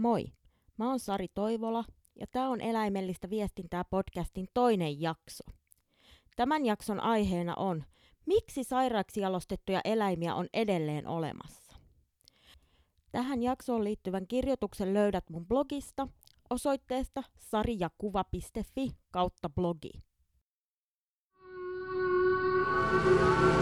[0.00, 0.24] Moi,
[0.76, 1.84] mä oon Sari Toivola
[2.20, 5.44] ja tää on Eläimellistä viestintää podcastin toinen jakso.
[6.36, 7.84] Tämän jakson aiheena on,
[8.26, 11.74] miksi sairaaksi jalostettuja eläimiä on edelleen olemassa.
[13.12, 16.08] Tähän jaksoon liittyvän kirjoituksen löydät mun blogista
[16.50, 19.90] osoitteesta sarijakuva.fi kautta blogi.
[23.20, 23.59] Joo.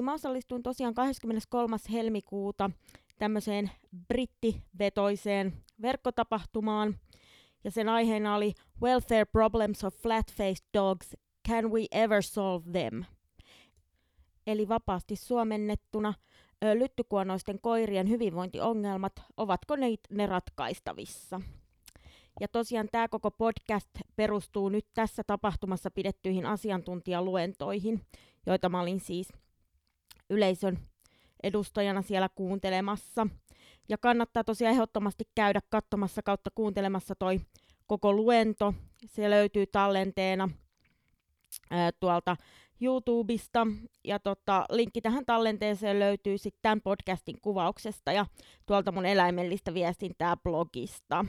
[0.00, 1.76] Eli mä osallistuin tosiaan 23.
[1.92, 2.70] helmikuuta
[3.18, 3.70] tämmöiseen
[4.08, 6.98] brittivetoiseen verkkotapahtumaan.
[7.64, 8.52] Ja sen aiheena oli
[8.82, 11.16] Welfare Problems of Flat-Faced Dogs,
[11.48, 13.04] Can We Ever Solve Them?
[14.46, 16.14] Eli vapaasti suomennettuna
[16.74, 21.40] lyttykuonoisten koirien hyvinvointiongelmat, ovatko ne, ne ratkaistavissa?
[22.40, 28.00] Ja tosiaan tämä koko podcast perustuu nyt tässä tapahtumassa pidettyihin asiantuntijaluentoihin,
[28.46, 29.32] joita mä olin siis
[30.30, 30.78] yleisön
[31.42, 33.26] edustajana siellä kuuntelemassa.
[33.88, 37.40] Ja kannattaa tosiaan ehdottomasti käydä katsomassa kautta kuuntelemassa toi
[37.86, 38.74] koko luento.
[39.06, 40.48] Se löytyy tallenteena
[41.70, 42.36] ää, tuolta
[42.80, 43.66] YouTubesta.
[44.04, 48.26] Ja tota, linkki tähän tallenteeseen löytyy sitten tämän podcastin kuvauksesta ja
[48.66, 51.24] tuolta mun eläimellistä viestintää blogista.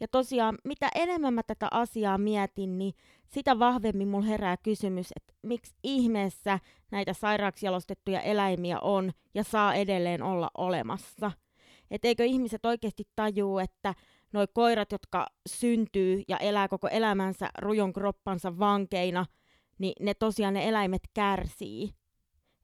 [0.00, 2.94] Ja tosiaan, mitä enemmän mä tätä asiaa mietin, niin
[3.26, 6.58] sitä vahvemmin mulla herää kysymys, että miksi ihmeessä
[6.90, 11.32] näitä sairaaksi jalostettuja eläimiä on ja saa edelleen olla olemassa.
[11.90, 13.94] Että eikö ihmiset oikeasti tajuu, että
[14.32, 19.26] noi koirat, jotka syntyy ja elää koko elämänsä rujon kroppansa vankeina,
[19.78, 21.90] niin ne tosiaan ne eläimet kärsii.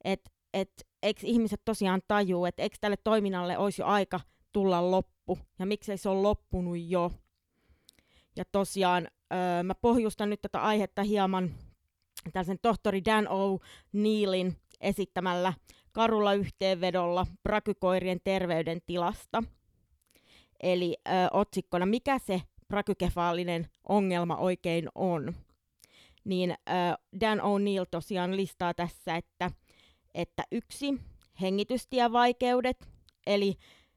[0.05, 4.21] Että et, eikö ihmiset tosiaan tajuu, että eikö tälle toiminnalle olisi jo aika
[4.53, 7.13] tulla loppu, ja miksei se ole loppunut jo.
[8.37, 11.51] Ja tosiaan öö, mä pohjustan nyt tätä aihetta hieman
[12.33, 13.59] tällaisen tohtori Dan O.
[13.93, 15.53] Neilin esittämällä
[15.93, 19.43] karulla yhteenvedolla prakykoirien terveydentilasta.
[20.63, 25.35] Eli ö, otsikkona, mikä se prakykefaalinen ongelma oikein on.
[26.25, 26.73] Niin ö,
[27.21, 29.51] Dan O'Neill tosiaan listaa tässä, että,
[30.15, 30.95] että yksi,
[31.41, 32.89] hengitystievaikeudet,
[33.27, 33.57] eli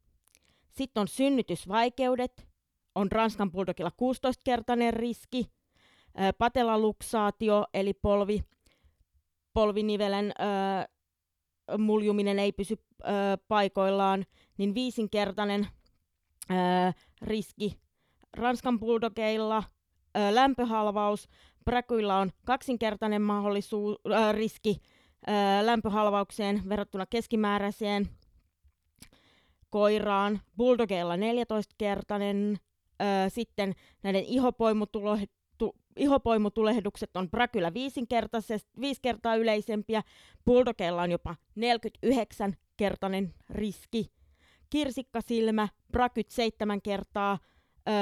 [0.70, 2.48] Sitten on synnytysvaikeudet,
[2.94, 5.55] on Ranskan bulldogilla 16-kertainen riski,
[6.38, 8.44] patelaluksaatio, eli polvi,
[9.52, 13.06] polvinivelen ö, muljuminen ei pysy ö,
[13.48, 14.24] paikoillaan,
[14.58, 15.66] niin viisinkertainen
[16.50, 16.54] ö,
[17.22, 17.78] riski.
[18.36, 19.62] Ranskan bulldogeilla,
[20.18, 21.28] ö, lämpöhalvaus,
[21.64, 24.76] Brakuilla on kaksinkertainen mahdollisuus, ö, riski
[25.28, 28.08] ö, lämpöhalvaukseen verrattuna keskimääräiseen
[29.70, 32.56] koiraan, bulldogeilla 14-kertainen,
[33.02, 33.72] ö, sitten
[34.02, 34.24] näiden
[35.62, 38.04] ihopoimutulo, ihopoimutulehdukset on Brakylä viisi
[39.02, 40.02] kertaa yleisempiä,
[40.44, 44.12] Bulldogeilla on jopa 49-kertainen riski,
[44.70, 47.38] kirsikkasilmä, Brakyt 7 kertaa,
[47.88, 47.94] öö,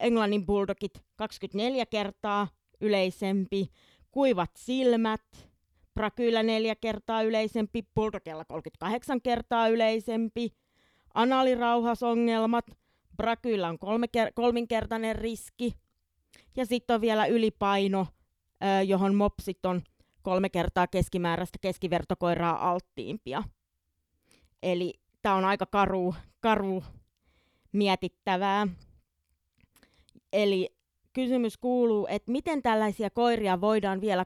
[0.00, 2.48] Englannin Bulldogit 24 kertaa
[2.80, 3.68] yleisempi,
[4.10, 5.52] kuivat silmät,
[5.94, 10.52] Brakyllä 4 kertaa yleisempi, Bulldogilla 38 kertaa yleisempi,
[11.14, 12.66] analirauhasongelmat,
[13.16, 15.81] Brakyllä on kolme ker- kolminkertainen riski,
[16.56, 18.06] ja sitten on vielä ylipaino,
[18.86, 19.82] johon mopsit on
[20.22, 23.42] kolme kertaa keskimääräistä keskivertokoiraa alttiimpia.
[24.62, 26.84] Eli tämä on aika karu, karu
[27.72, 28.66] mietittävää.
[30.32, 30.76] Eli
[31.12, 34.24] kysymys kuuluu, että miten tällaisia koiria voidaan vielä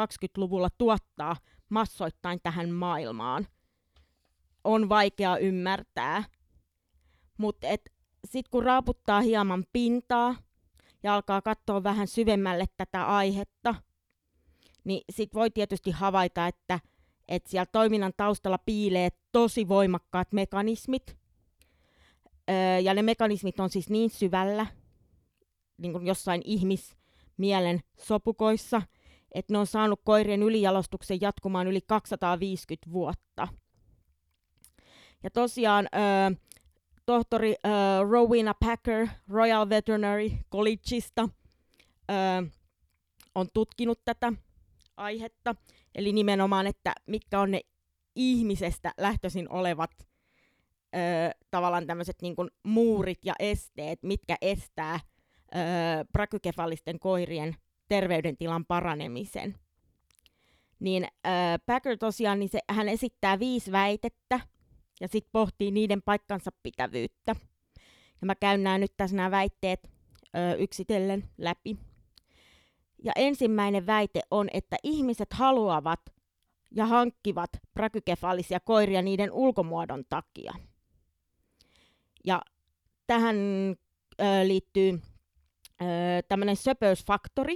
[0.00, 1.36] 2020-luvulla tuottaa
[1.68, 3.46] massoittain tähän maailmaan.
[4.64, 6.24] On vaikea ymmärtää.
[7.38, 7.66] Mutta
[8.24, 10.36] sitten kun raaputtaa hieman pintaa,
[11.02, 13.74] ja alkaa katsoa vähän syvemmälle tätä aihetta,
[14.84, 16.80] niin sit voi tietysti havaita, että,
[17.28, 21.16] että siellä toiminnan taustalla piilee tosi voimakkaat mekanismit.
[22.50, 24.66] Öö, ja ne mekanismit on siis niin syvällä,
[25.78, 26.96] niin kuin jossain ihmis,
[27.36, 28.82] mielen sopukoissa,
[29.32, 33.48] että ne on saanut koirien ylijalostuksen jatkumaan yli 250 vuotta.
[35.22, 36.36] Ja tosiaan ö,
[37.06, 37.68] tohtori ö,
[38.10, 41.28] Rowena Packer Royal Veterinary Collegeista
[42.10, 42.46] ö,
[43.34, 44.32] on tutkinut tätä
[44.96, 45.54] aihetta,
[45.94, 47.60] eli nimenomaan, että mitkä on ne
[48.16, 50.08] ihmisestä lähtöisin olevat ö,
[51.50, 55.58] tavallaan tämmöiset niin muurit ja esteet, mitkä estää ö,
[56.12, 57.56] brakykefalisten koirien
[57.88, 59.54] terveydentilan paranemisen.
[60.80, 61.28] Niin ö,
[61.66, 64.40] Packer tosiaan, niin se, hän esittää viisi väitettä
[65.00, 67.36] ja sitten pohtii niiden paikkansa pitävyyttä.
[68.20, 69.90] Ja mä käyn nämä nyt tässä nämä väitteet
[70.36, 71.76] ö, yksitellen läpi.
[73.04, 76.00] Ja ensimmäinen väite on, että ihmiset haluavat
[76.70, 80.54] ja hankkivat brakykefalisia koiria niiden ulkomuodon takia.
[82.24, 82.42] Ja
[83.06, 83.36] tähän
[84.20, 85.00] ö, liittyy
[86.28, 87.54] tämmöinen söpöysfaktori,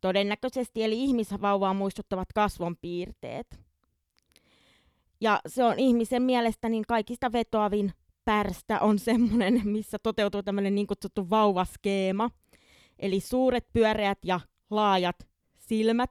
[0.00, 3.63] todennäköisesti, eli ihmisvauvaa muistuttavat kasvonpiirteet.
[5.20, 7.92] Ja se on ihmisen mielestä niin kaikista vetoavin
[8.24, 12.30] pärstä on semmoinen, missä toteutuu tämmöinen niin kutsuttu vauvaskeema.
[12.98, 14.40] Eli suuret pyöreät ja
[14.70, 15.28] laajat
[15.58, 16.10] silmät,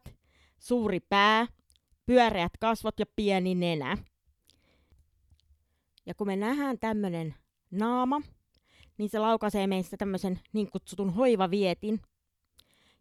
[0.60, 1.48] suuri pää,
[2.06, 3.98] pyöreät kasvot ja pieni nenä.
[6.06, 7.36] Ja kun me nähdään tämmöinen
[7.72, 8.22] naama,
[8.98, 12.02] niin se laukaisee meissä tämmöisen niin kutsutun hoivavietin.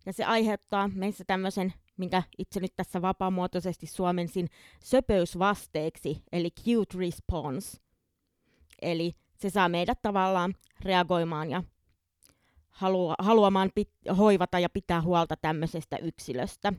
[0.07, 4.49] Ja se aiheuttaa meissä tämmöisen, minkä itse nyt tässä vapaamuotoisesti suomensin,
[4.85, 7.79] söpöysvasteeksi, eli cute response.
[8.83, 11.62] Eli se saa meidät tavallaan reagoimaan ja
[12.71, 16.73] halua, haluamaan pit- hoivata ja pitää huolta tämmöisestä yksilöstä.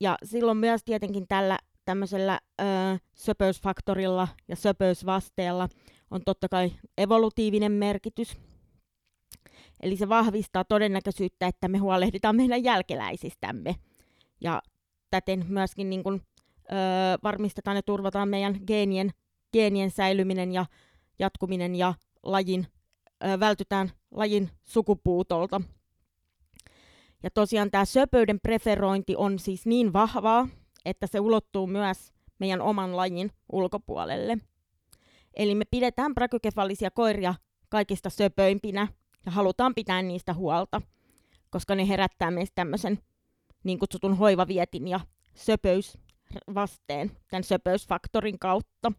[0.00, 2.64] Ja silloin myös tietenkin tällä tämmöisellä ö,
[3.14, 5.68] söpöysfaktorilla ja söpöysvasteella
[6.10, 8.36] on totta kai evolutiivinen merkitys.
[9.82, 13.76] Eli se vahvistaa todennäköisyyttä, että me huolehditaan meidän jälkeläisistämme.
[14.40, 14.62] Ja
[15.10, 16.22] täten myöskin niin kun,
[16.72, 16.74] ö,
[17.22, 19.10] varmistetaan ja turvataan meidän geenien,
[19.52, 20.66] geenien säilyminen ja
[21.18, 22.66] jatkuminen ja lajin,
[23.24, 25.60] ö, vältytään lajin sukupuutolta.
[27.22, 30.48] Ja tosiaan tämä söpöyden preferointi on siis niin vahvaa,
[30.84, 34.38] että se ulottuu myös meidän oman lajin ulkopuolelle.
[35.34, 37.34] Eli me pidetään brakykefalisia koiria
[37.68, 38.88] kaikista söpöimpinä
[39.26, 40.82] ja halutaan pitää niistä huolta,
[41.50, 42.98] koska ne herättää meistä tämmöisen
[43.64, 45.00] niin kutsutun hoivavietin ja
[45.34, 48.92] söpöysvasteen, tämän söpöysfaktorin kautta.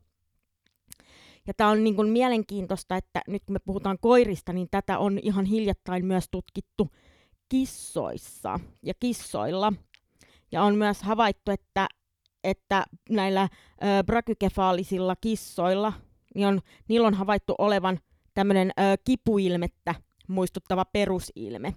[1.48, 5.20] Ja tämä on niin kuin mielenkiintoista, että nyt kun me puhutaan koirista, niin tätä on
[5.22, 6.92] ihan hiljattain myös tutkittu
[7.50, 9.74] kissoissa ja kissoilla.
[10.52, 11.88] Ja on myös havaittu, että,
[12.44, 15.94] että näillä ö, brakykefaalisilla kissoilla
[16.36, 18.00] niin on, niillä on havaittu olevan
[18.34, 18.72] tämmöinen
[19.04, 19.96] kipuilmettä
[20.34, 21.74] muistuttava perusilme.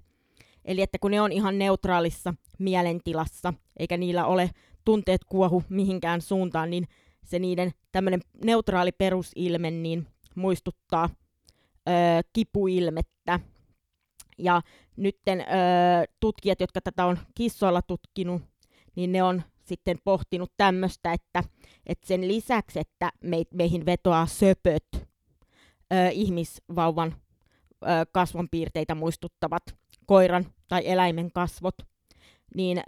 [0.65, 4.51] Eli että kun ne on ihan neutraalissa mielentilassa, eikä niillä ole
[4.85, 6.89] tunteet kuohu mihinkään suuntaan, niin
[7.25, 11.09] se niiden tämmöinen neutraali perusilme niin muistuttaa
[11.89, 11.93] ö,
[12.33, 13.41] kipuilmettä.
[14.39, 14.63] Ja
[14.97, 15.45] nytten ö,
[16.21, 18.43] tutkijat, jotka tätä on kissoilla tutkinut,
[18.97, 21.45] niin ne on sitten pohtinut tämmöistä, että,
[21.87, 27.15] että sen lisäksi, että me, meihin vetoaa söpöt, ö, ihmisvauvan
[28.13, 29.63] kasvonpiirteitä muistuttavat
[30.07, 31.75] koiran tai eläimen kasvot,
[32.55, 32.83] niin ö,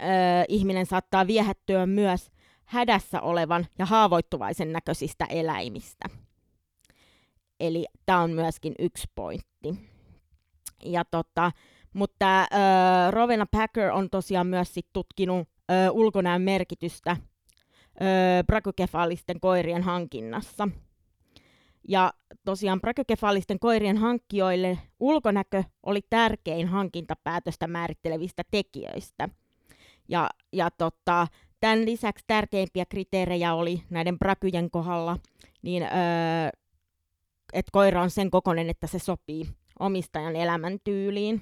[0.47, 2.31] ihminen saattaa viehättyä myös
[2.65, 6.09] hädässä olevan ja haavoittuvaisen näköisistä eläimistä.
[7.59, 9.75] Eli tämä on myöskin yksi pointti.
[10.85, 11.51] Ja tota,
[11.93, 12.47] mutta äh,
[13.11, 17.17] Rovena Packer on tosiaan myös sit tutkinut ö, ulkonäön merkitystä
[18.01, 20.67] ö, brakykefaalisten koirien hankinnassa.
[21.87, 22.13] Ja
[22.45, 29.29] tosiaan brakykefaalisten koirien hankkijoille ulkonäkö oli tärkein hankintapäätöstä määrittelevistä tekijöistä.
[30.09, 31.27] Ja, ja tota,
[31.59, 35.17] tämän lisäksi tärkeimpiä kriteerejä oli näiden brakyjen kohdalla,
[35.61, 36.49] niin, öö,
[37.53, 39.47] että koira on sen kokoinen, että se sopii
[39.79, 41.41] omistajan elämäntyyliin.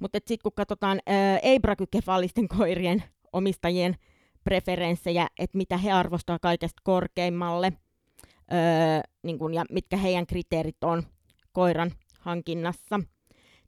[0.00, 1.00] Mutta sitten kun katsotaan
[1.42, 3.96] ei-brakykefaalisten koirien omistajien
[4.44, 7.72] preferenssejä, että mitä he arvostaa kaikesta korkeimmalle
[8.52, 11.02] öö, niin kun, ja mitkä heidän kriteerit on
[11.52, 13.00] koiran hankinnassa,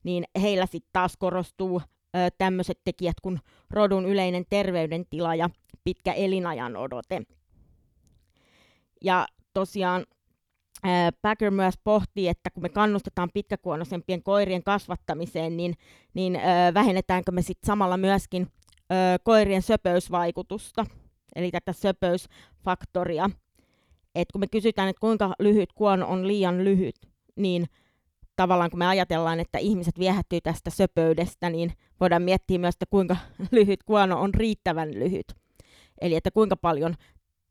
[0.04, 1.82] niin heillä sitten taas korostuu
[2.38, 5.50] tämmöiset tekijät kuin rodun yleinen terveydentila ja
[5.84, 7.22] pitkä elinajan odote.
[9.04, 10.06] Ja tosiaan
[11.22, 15.74] Packer myös pohtii, että kun me kannustetaan pitkäkuonoisempien koirien kasvattamiseen, niin,
[16.14, 16.38] niin
[16.74, 18.46] vähennetäänkö me sitten samalla myöskin
[19.22, 20.86] koirien söpöysvaikutusta,
[21.36, 23.30] eli tätä söpöysfaktoria.
[24.14, 26.96] Et kun me kysytään, että kuinka lyhyt kuono on liian lyhyt,
[27.36, 27.66] niin
[28.36, 33.16] tavallaan kun me ajatellaan, että ihmiset viehättyy tästä söpöydestä, niin voidaan miettiä myös, että kuinka
[33.50, 35.26] lyhyt kuono on riittävän lyhyt.
[36.00, 36.94] Eli että kuinka paljon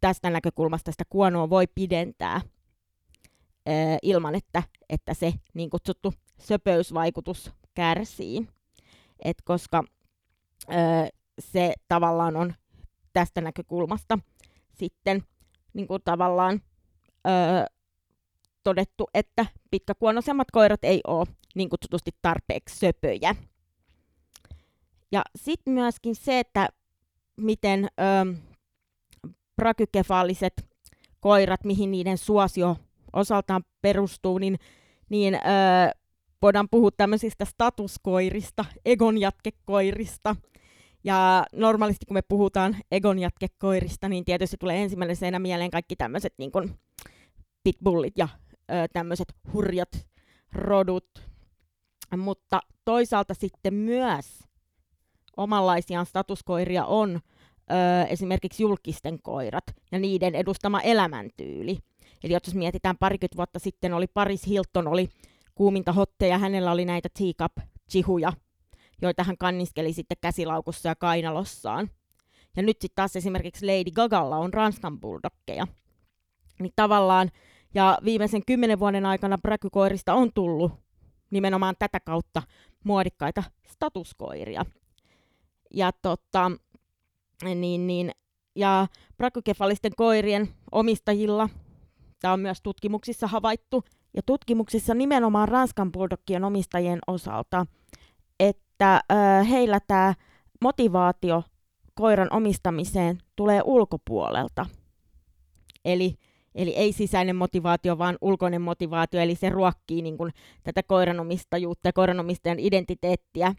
[0.01, 2.41] tästä näkökulmasta sitä kuonoa voi pidentää
[3.65, 8.47] ää, ilman, että, että se niin kutsuttu söpöysvaikutus kärsii.
[9.25, 9.83] Et koska
[10.67, 12.53] ää, se tavallaan on
[13.13, 14.19] tästä näkökulmasta
[14.73, 15.23] sitten
[15.73, 16.61] niin kuin tavallaan
[17.25, 17.67] ää,
[18.63, 21.25] todettu, että pitkäkuonoisemmat koirat ei ole
[21.55, 23.35] niin kutsutusti tarpeeksi söpöjä.
[25.11, 26.69] Ja sitten myöskin se, että
[27.37, 28.33] miten ö,
[29.55, 30.53] brakykefaaliset
[31.19, 32.77] koirat, mihin niiden suosio
[33.13, 34.59] osaltaan perustuu, niin,
[35.09, 35.39] niin ö,
[36.41, 40.35] voidaan puhua tämmöisistä statuskoirista, egonjatkekoirista.
[41.03, 46.51] Ja normaalisti kun me puhutaan egonjatkekoirista, niin tietysti tulee ensimmäisenä mieleen kaikki tämmöiset niin
[47.63, 48.27] pitbullit ja
[48.93, 50.07] tämmöiset hurjat
[50.53, 51.31] rodut.
[52.17, 54.39] Mutta toisaalta sitten myös
[55.37, 57.19] omanlaisiaan statuskoiria on
[57.71, 61.77] ö, esimerkiksi julkisten koirat ja niiden edustama elämäntyyli.
[62.23, 65.09] Eli jos mietitään parikymmentä vuotta sitten, oli Paris Hilton, oli
[65.55, 67.57] kuuminta hotteja, hänellä oli näitä teacup
[67.91, 68.33] chihuja,
[69.01, 71.89] joita hän kanniskeli sitten käsilaukussa ja kainalossaan.
[72.55, 75.67] Ja nyt sitten taas esimerkiksi Lady Gagalla on Ranskan bulldoggeja.
[76.59, 77.31] Niin tavallaan,
[77.73, 80.71] ja viimeisen kymmenen vuoden aikana bräkykoirista on tullut
[81.31, 82.43] nimenomaan tätä kautta
[82.83, 84.65] muodikkaita statuskoiria.
[85.73, 86.51] Ja tota,
[87.43, 88.11] niin, niin,
[88.55, 91.49] ja brakykefalisten koirien omistajilla,
[92.19, 97.65] tämä on myös tutkimuksissa havaittu, ja tutkimuksissa nimenomaan Ranskan bulldogien omistajien osalta,
[98.81, 100.13] että heillä tämä
[100.61, 101.43] motivaatio
[101.93, 104.65] koiran omistamiseen tulee ulkopuolelta.
[105.85, 106.15] Eli,
[106.55, 110.31] eli ei sisäinen motivaatio, vaan ulkoinen motivaatio, eli se ruokkii niin kuin,
[110.63, 113.55] tätä koiranomistajuutta ja koiranomistajan identiteettiä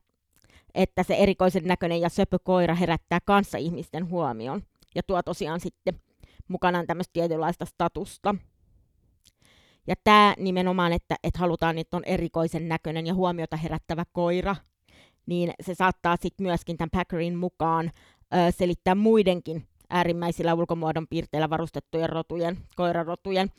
[0.74, 4.62] että se erikoisen näköinen ja söpö koira herättää kanssa ihmisten huomion
[4.94, 6.00] ja tuo tosiaan sitten
[6.48, 8.34] mukanaan tämmöistä tietynlaista statusta.
[9.86, 14.56] Ja tämä nimenomaan, että, että halutaan, että on erikoisen näköinen ja huomiota herättävä koira,
[15.26, 17.90] niin se saattaa sitten myöskin tämän Packerin mukaan
[18.34, 23.50] ö, selittää muidenkin äärimmäisillä ulkomuodon piirteillä varustettujen rotujen, koirarotujen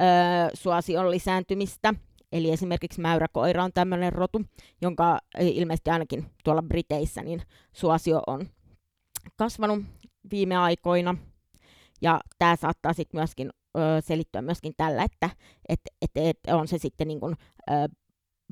[0.00, 0.02] ö,
[0.54, 1.94] suosion lisääntymistä
[2.32, 4.42] Eli esimerkiksi mäyräkoira on tämmöinen rotu,
[4.80, 7.42] jonka ilmeisesti ainakin tuolla Briteissä niin
[7.72, 8.48] suosio on
[9.36, 9.84] kasvanut
[10.30, 11.14] viime aikoina.
[12.02, 15.30] Ja tämä saattaa sitten myöskin ö, selittyä myöskin tällä, että
[15.68, 17.36] et, et, et on se sitten niin kuin,
[17.70, 17.72] ö,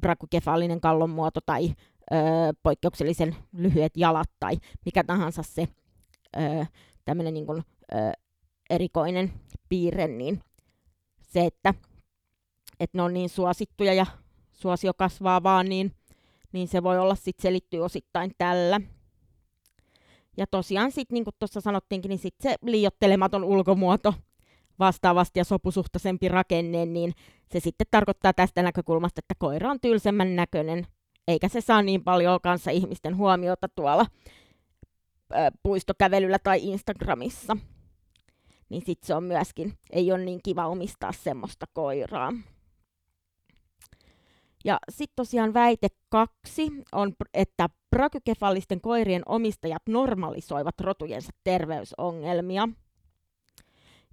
[0.01, 1.75] brakukefaalinen kallon muoto tai
[2.13, 2.17] ö,
[2.63, 5.69] poikkeuksellisen lyhyet jalat tai mikä tahansa se
[6.37, 6.67] ö,
[7.05, 7.63] tämmöinen niin kuin,
[7.93, 7.97] ö,
[8.71, 9.33] erikoinen
[9.69, 10.43] piirre, niin
[11.23, 11.75] se, että
[12.81, 14.07] että ne on niin suosittuja ja
[14.53, 15.93] suosio kasvaa vaan, niin,
[16.53, 18.81] niin se voi olla sitten selittyy osittain tällä.
[20.37, 24.15] Ja tosiaan sitten, niin kuin tuossa sanottiinkin, niin sitten se liiottelematon ulkomuoto
[24.79, 27.13] vastaavasti ja sopusuhtaisempi rakenne, niin
[27.53, 30.87] se sitten tarkoittaa tästä näkökulmasta, että koira on tylsemmän näköinen,
[31.31, 34.07] eikä se saa niin paljon kanssa ihmisten huomiota tuolla
[35.33, 37.57] ö, puistokävelyllä tai Instagramissa.
[38.69, 42.33] Niin sitten se on myöskin, ei ole niin kiva omistaa semmoista koiraa.
[44.65, 52.69] Ja sitten tosiaan väite kaksi on, että brakykefalisten koirien omistajat normalisoivat rotujensa terveysongelmia.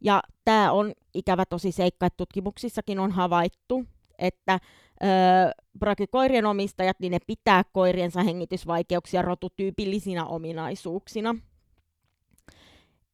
[0.01, 3.86] Ja tämä on ikävä tosi seikka, että tutkimuksissakin on havaittu,
[4.19, 4.59] että
[5.03, 5.09] öö,
[5.79, 11.36] brakykoirien omistajat niin ne pitää koiriensa hengitysvaikeuksia rotutyypillisinä ominaisuuksina.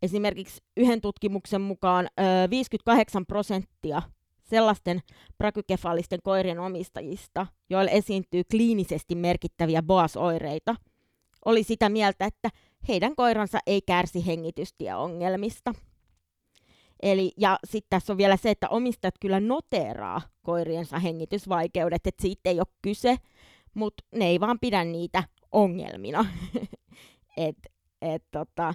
[0.02, 4.02] Esimerkiksi yhden tutkimuksen mukaan öö, 58 prosenttia
[4.44, 5.02] sellaisten
[5.38, 10.76] brakykefaalisten koirien omistajista, joille esiintyy kliinisesti merkittäviä boas-oireita,
[11.46, 12.50] oli sitä mieltä, että
[12.88, 15.74] heidän koiransa ei kärsi hengitystieongelmista.
[17.04, 22.50] Eli, ja sitten tässä on vielä se, että omistajat kyllä noteraa koiriensa hengitysvaikeudet, että siitä
[22.50, 23.18] ei ole kyse,
[23.74, 26.26] mutta ne ei vaan pidä niitä ongelmina.
[27.38, 27.70] että
[28.02, 28.74] et, tota,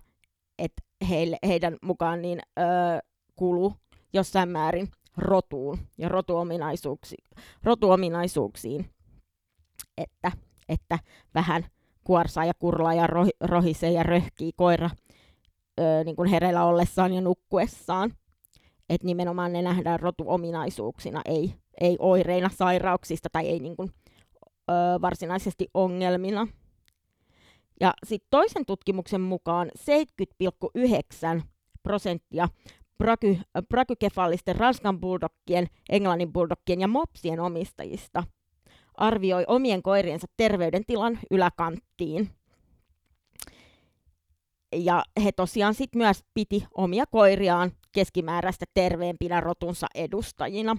[0.59, 0.73] et
[1.09, 2.67] heille, heidän mukaan niin, öö,
[3.37, 3.73] kuuluu
[4.13, 7.25] jossain määrin rotuun ja rotuominaisuuksiin,
[7.63, 8.91] rotuominaisuuksiin
[9.99, 10.33] että,
[10.69, 10.99] että
[11.35, 11.67] vähän
[12.05, 14.91] kuorsaa ja kurlaa ja roh, rohisee ja röhkii koira
[15.79, 18.13] ö, niin kuin hereillä ollessaan ja nukkuessaan.
[18.89, 23.91] Että nimenomaan ne nähdään rotuominaisuuksina, ei, ei oireina sairauksista tai ei niin kuin,
[24.71, 26.47] ö, varsinaisesti ongelmina.
[27.81, 29.71] Ja sitten toisen tutkimuksen mukaan
[31.37, 31.43] 70,9
[31.83, 32.49] prosenttia
[32.99, 38.25] braky, brakykefaalisten Ranskan buldokkien, Englannin buldokkien ja mopsien omistajista
[38.95, 42.31] arvioi omien koiriensa terveydentilan yläkanttiin.
[44.73, 50.77] Ja he tosiaan sit myös piti omia koiriaan keskimääräistä terveempinä rotunsa edustajina.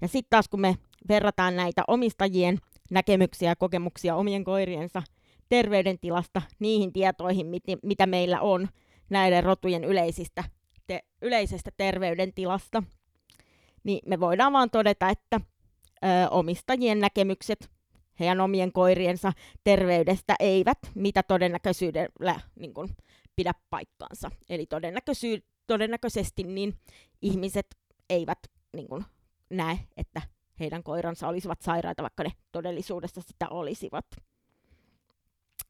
[0.00, 0.76] Ja sitten taas kun me
[1.08, 2.58] verrataan näitä omistajien
[2.90, 5.02] näkemyksiä ja kokemuksia omien koiriensa
[5.48, 8.68] terveydentilasta niihin tietoihin, mit, mitä meillä on
[9.10, 10.44] näiden rotujen yleisistä,
[10.86, 12.82] te, yleisestä terveydentilasta,
[13.84, 15.40] niin me voidaan vaan todeta, että
[16.04, 17.70] ö, omistajien näkemykset
[18.20, 19.32] heidän omien koiriensa
[19.64, 22.88] terveydestä eivät mitä todennäköisyydellä niin kun,
[23.36, 24.30] pidä paikkaansa.
[24.48, 26.74] Eli todennäköisy- todennäköisesti niin
[27.22, 27.66] ihmiset
[28.10, 28.38] eivät
[28.76, 29.04] niin kun,
[29.50, 30.22] näe, että
[30.60, 34.06] heidän koiransa olisivat sairaita, vaikka ne todellisuudessa sitä olisivat.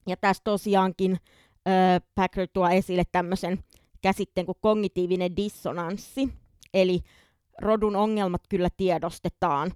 [0.07, 3.65] Ja tässä tosiaankin äh, Packer tuo esille tämmöisen
[4.03, 6.29] käsitteen kuin kognitiivinen dissonanssi,
[6.75, 7.01] eli
[7.63, 9.73] rodun ongelmat kyllä tiedostetaan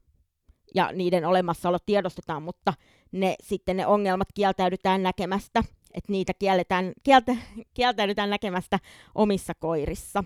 [0.74, 2.74] ja niiden olemassaolo tiedostetaan, mutta
[3.12, 5.64] ne, sitten ne ongelmat kieltäydytään näkemästä,
[5.94, 7.36] että niitä kielletään, kieltä,
[7.74, 8.78] kieltäydytään näkemästä
[9.14, 10.24] omissa koirissa.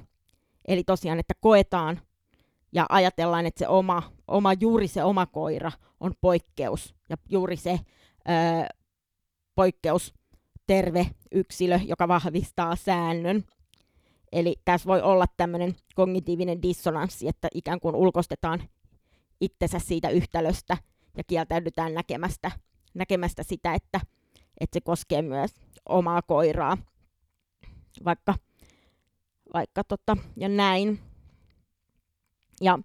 [0.68, 2.00] Eli tosiaan, että koetaan
[2.72, 7.80] ja ajatellaan, että se oma, oma, juuri se oma koira on poikkeus ja juuri se
[8.28, 8.76] öö,
[9.54, 10.14] poikkeus
[10.66, 13.44] terve yksilö, joka vahvistaa säännön.
[14.32, 18.62] Eli tässä voi olla tämmöinen kognitiivinen dissonanssi, että ikään kuin ulkostetaan
[19.40, 20.76] itsensä siitä yhtälöstä
[21.16, 22.50] ja kieltäydytään näkemästä,
[22.94, 24.00] näkemästä sitä, että,
[24.60, 25.50] että se koskee myös
[25.88, 26.78] omaa koiraa.
[28.04, 28.34] Vaikka,
[29.54, 30.98] vaikka tota, ja näin.
[32.60, 32.78] Ja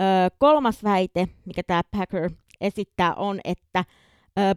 [0.00, 0.04] ö,
[0.38, 3.84] kolmas väite, mikä tämä Packer esittää, on, että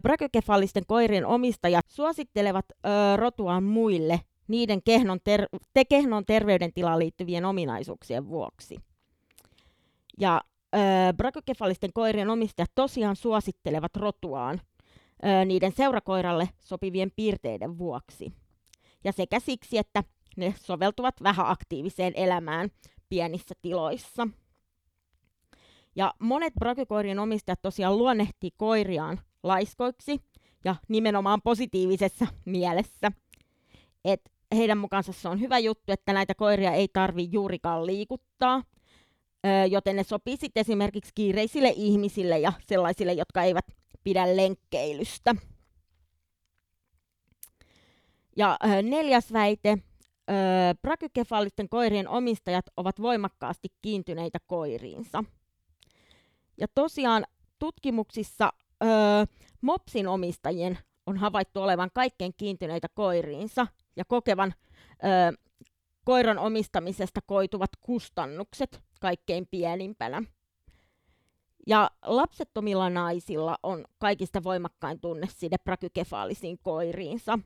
[0.02, 8.28] brakykefalisten koirien omistajat suosittelevat ö, rotuaan muille niiden kehnon, ter- te kehnon terveydentilaan liittyvien ominaisuuksien
[8.28, 8.76] vuoksi.
[10.20, 10.40] Ja
[10.74, 10.78] ö,
[11.16, 14.60] brakykefalisten koirien omistajat tosiaan suosittelevat rotuaan
[15.24, 18.32] ö, niiden seurakoiralle sopivien piirteiden vuoksi.
[19.04, 20.04] Ja sekä siksi, että
[20.36, 22.68] ne soveltuvat vähän aktiiviseen elämään
[23.08, 24.28] pienissä tiloissa.
[25.96, 30.20] Ja monet brakykoirien omistajat tosiaan luonnehtii koiriaan laiskoiksi
[30.64, 33.12] ja nimenomaan positiivisessa mielessä.
[34.04, 38.62] Et heidän mukaansa se on hyvä juttu, että näitä koiria ei tarvi juurikaan liikuttaa,
[39.70, 43.66] joten ne sopii sitten esimerkiksi kiireisille ihmisille ja sellaisille, jotka eivät
[44.04, 45.34] pidä lenkkeilystä.
[48.36, 49.78] Ja neljäs väite.
[50.82, 55.24] Brakykefaalisten koirien omistajat ovat voimakkaasti kiintyneitä koiriinsa.
[56.58, 57.24] Ja tosiaan
[57.58, 58.52] tutkimuksissa
[58.84, 58.88] öö,
[59.60, 64.54] mopsin omistajien on havaittu olevan kaikkein kiintyneitä koiriinsa ja kokevan
[65.04, 65.32] öö,
[66.08, 70.22] koiran omistamisesta koituvat kustannukset kaikkein pienimpänä.
[71.66, 77.38] Ja lapsettomilla naisilla on kaikista voimakkain tunne side prakykefaalisiin koiriinsa.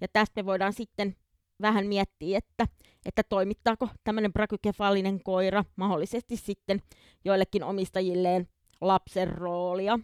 [0.00, 1.16] Ja tästä me voidaan sitten
[1.60, 2.66] vähän miettiä, että,
[3.06, 6.82] että toimittaako tämmöinen prakykefaalinen koira mahdollisesti sitten
[7.24, 8.48] joillekin omistajilleen
[8.80, 9.98] lapsen roolia.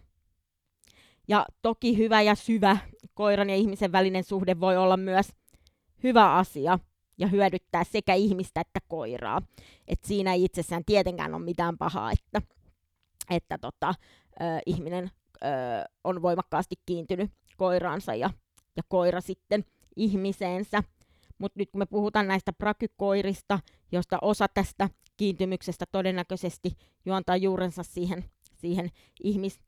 [1.27, 2.77] Ja toki hyvä ja syvä
[3.13, 5.27] koiran ja ihmisen välinen suhde voi olla myös
[6.03, 6.79] hyvä asia
[7.21, 9.41] ja hyödyttää sekä ihmistä että koiraa.
[9.87, 12.41] Et siinä ei itsessään tietenkään ole mitään pahaa, että,
[13.29, 13.93] että tota,
[14.41, 15.47] ö, ihminen ö,
[16.03, 18.29] on voimakkaasti kiintynyt koiraansa ja,
[18.77, 20.83] ja koira sitten ihmiseensä.
[21.37, 23.59] Mutta nyt kun me puhutaan näistä prakykoirista,
[23.91, 28.89] josta osa tästä kiintymyksestä todennäköisesti juontaa juurensa siihen, siihen
[29.23, 29.59] ihmis,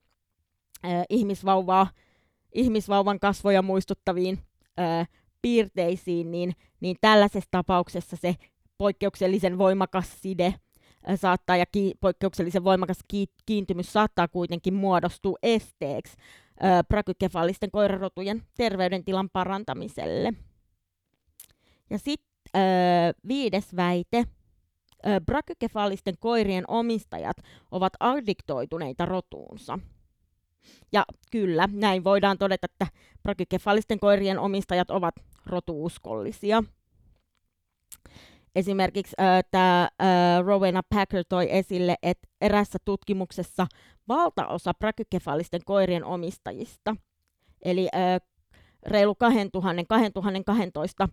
[0.85, 1.87] äh, ihmisvauvaa,
[2.53, 4.39] ihmisvauvan kasvoja muistuttaviin
[4.79, 5.09] äh,
[5.43, 8.35] piirteisiin, niin, niin tällaisessa tapauksessa se
[8.77, 10.53] poikkeuksellisen voimakas side
[11.15, 16.17] saattaa ja ki- poikkeuksellisen voimakas ki- kiintymys saattaa kuitenkin muodostua esteeksi
[16.63, 20.33] äh, prakykefaalisten koirarotujen terveydentilan parantamiselle.
[21.89, 24.17] Ja sitten viides väite.
[25.07, 27.37] Äh, brakykefaalisten koirien omistajat
[27.71, 29.79] ovat addiktoituneita rotuunsa.
[30.91, 32.87] Ja kyllä, näin voidaan todeta, että
[33.23, 36.63] brakykefaalisten koirien omistajat ovat rotuuskollisia.
[38.55, 43.67] Esimerkiksi äh, tämä äh, Rowena Packer toi esille, että erässä tutkimuksessa
[44.07, 46.95] valtaosa brakykefaalisten koirien omistajista,
[47.65, 48.21] eli äh,
[48.85, 51.09] reilu 2000, 2012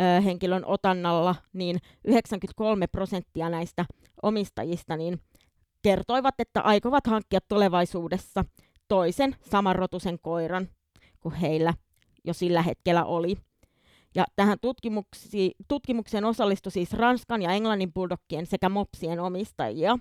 [0.00, 3.84] ö, henkilön otannalla, niin 93 prosenttia näistä
[4.22, 5.20] omistajista niin
[5.82, 8.44] kertoivat, että aikovat hankkia tulevaisuudessa
[8.88, 10.68] toisen samanrotuisen koiran
[11.20, 11.74] kuin heillä
[12.24, 13.36] jo sillä hetkellä oli.
[14.14, 14.58] Ja tähän
[15.68, 19.98] tutkimukseen osallistui siis Ranskan ja Englannin buldokkien sekä mopsien omistajia.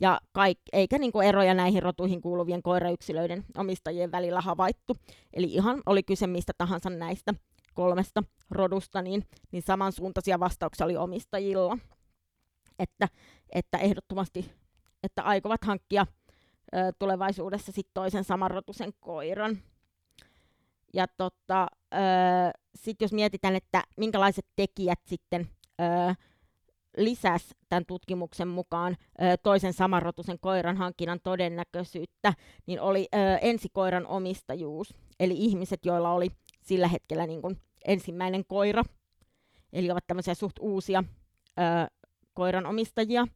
[0.00, 4.96] ja kaik, eikä niin kuin eroja näihin rotuihin kuuluvien koirayksilöiden omistajien välillä havaittu.
[5.32, 7.34] Eli ihan oli kyse mistä tahansa näistä
[7.74, 11.78] kolmesta rodusta, niin, niin samansuuntaisia vastauksia oli omistajilla.
[12.78, 13.08] Että,
[13.52, 14.52] että ehdottomasti,
[15.02, 16.06] että aikovat hankkia
[16.98, 19.58] tulevaisuudessa sit toisen samanrotuisen koiran.
[20.94, 21.66] Ja tota,
[22.74, 25.48] sitten jos mietitään, että minkälaiset tekijät sitten
[25.80, 26.14] ö,
[26.96, 28.96] lisäsi tämän tutkimuksen mukaan
[29.42, 32.34] toisen samanrotuisen koiran hankinnan todennäköisyyttä,
[32.66, 33.08] niin oli
[33.40, 34.94] ensikoiran omistajuus.
[35.20, 36.28] Eli ihmiset, joilla oli
[36.62, 38.82] sillä hetkellä niin kuin ensimmäinen koira,
[39.72, 41.04] eli ovat tämmöisiä suht uusia
[42.34, 43.26] koiran omistajia.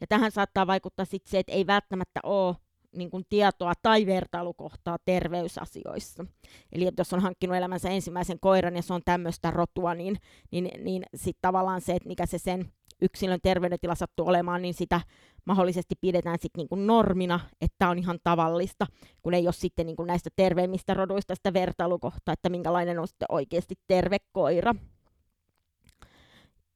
[0.00, 2.56] Ja tähän saattaa vaikuttaa sitten se, että ei välttämättä ole
[2.92, 6.24] niin kuin tietoa tai vertailukohtaa terveysasioissa.
[6.72, 10.16] Eli että jos on hankkinut elämänsä ensimmäisen koiran ja se on tämmöistä rotua, niin,
[10.50, 12.72] niin, niin sitten tavallaan se, että mikä se sen
[13.02, 15.00] yksilön terveydentila sattuu olemaan, niin sitä
[15.44, 18.86] mahdollisesti pidetään sitten niin kuin normina, että on ihan tavallista,
[19.22, 23.26] kun ei ole sitten niin kuin näistä terveimmistä roduista sitä vertailukohtaa, että minkälainen on sitten
[23.28, 24.74] oikeasti terve koira.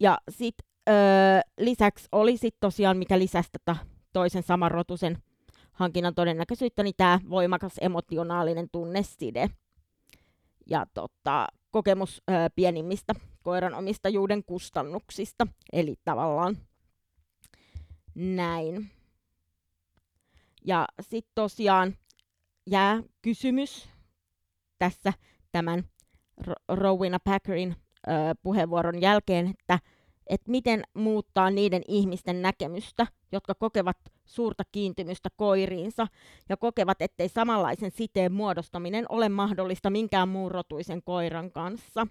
[0.00, 3.76] Ja sitten öö, lisäksi oli sitten tosiaan, mikä lisäsi tätä
[4.12, 5.18] toisen samanrotuisen
[5.80, 9.50] hankinnan todennäköisyyttä, niin tämä voimakas emotionaalinen tunneside
[10.66, 16.56] ja tota, kokemus ö, pienimmistä koiran omistajuuden kustannuksista, eli tavallaan
[18.14, 18.90] näin.
[20.64, 21.96] Ja sitten tosiaan
[22.66, 23.88] jää kysymys
[24.78, 25.12] tässä
[25.52, 25.84] tämän
[26.68, 27.76] Rowena Packerin
[28.08, 28.10] ö,
[28.42, 29.78] puheenvuoron jälkeen, että
[30.30, 36.06] et miten muuttaa niiden ihmisten näkemystä, jotka kokevat suurta kiintymystä koiriinsa
[36.48, 42.06] ja kokevat, ettei samanlaisen siteen muodostaminen ole mahdollista minkään muun rotuisen koiran kanssa.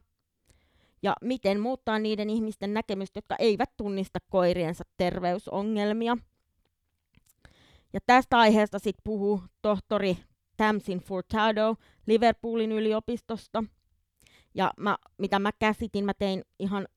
[1.01, 6.17] Ja miten muuttaa niiden ihmisten näkemystä, jotka eivät tunnista koiriensa terveysongelmia.
[7.93, 10.17] Ja tästä aiheesta sitten puhuu tohtori
[10.57, 11.75] Tamsin Furtado
[12.07, 13.63] Liverpoolin yliopistosta.
[14.53, 16.87] Ja mä, mitä mä käsitin, mä tein ihan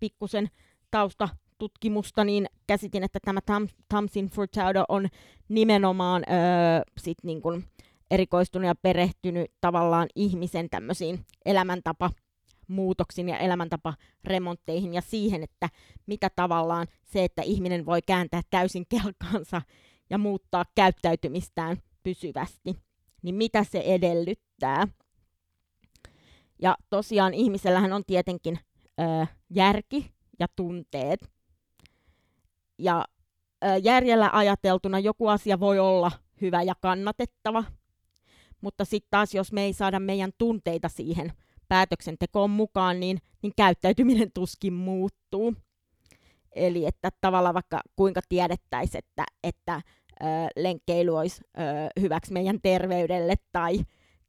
[0.00, 0.48] pikkusen
[0.90, 1.28] tausta
[1.58, 5.08] tutkimusta, niin käsitin, että tämä Tam, Tamsin Furtado on
[5.48, 7.64] nimenomaan öö, sit niin kuin
[8.10, 12.10] erikoistunut ja perehtynyt tavallaan ihmisen tämmöisiin elämäntapa
[12.68, 15.68] muutoksiin ja elämäntaparemontteihin ja siihen, että
[16.06, 19.62] mitä tavallaan se, että ihminen voi kääntää täysin kelkansa
[20.10, 22.76] ja muuttaa käyttäytymistään pysyvästi,
[23.22, 24.88] niin mitä se edellyttää.
[26.62, 28.58] Ja tosiaan ihmisellähän on tietenkin
[29.00, 31.30] ö, järki ja tunteet.
[32.78, 33.04] Ja
[33.64, 37.64] ö, järjellä ajateltuna joku asia voi olla hyvä ja kannatettava,
[38.60, 41.32] mutta sitten taas jos me ei saada meidän tunteita siihen
[41.68, 45.54] päätöksentekoon mukaan, niin, niin käyttäytyminen tuskin muuttuu.
[46.52, 49.82] Eli että tavallaan vaikka kuinka tiedettäisiin, että, että
[50.20, 50.24] ö,
[50.56, 51.60] lenkkeily olisi ö,
[52.00, 53.78] hyväksi meidän terveydelle tai,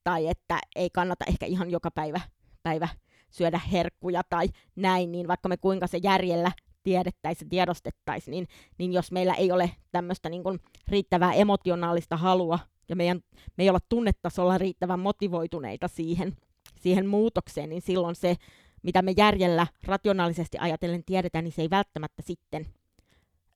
[0.03, 2.21] tai että ei kannata ehkä ihan joka päivä,
[2.63, 2.87] päivä
[3.37, 6.51] syödä herkkuja tai näin, niin vaikka me kuinka se järjellä
[6.83, 8.47] tiedettäisiin ja tiedostettaisiin, niin,
[8.77, 13.21] niin jos meillä ei ole tämmöistä niin kuin riittävää emotionaalista halua ja meidän,
[13.57, 16.37] me ei olla tunnetasolla riittävän motivoituneita siihen,
[16.79, 18.35] siihen muutokseen, niin silloin se,
[18.83, 22.65] mitä me järjellä rationaalisesti ajatellen tiedetään, niin se ei välttämättä sitten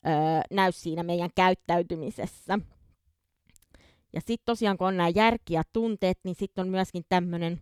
[0.07, 2.59] öö, näy siinä meidän käyttäytymisessä.
[4.13, 7.61] Ja sitten tosiaan, kun on nämä järki ja tunteet, niin sitten on myöskin tämmöinen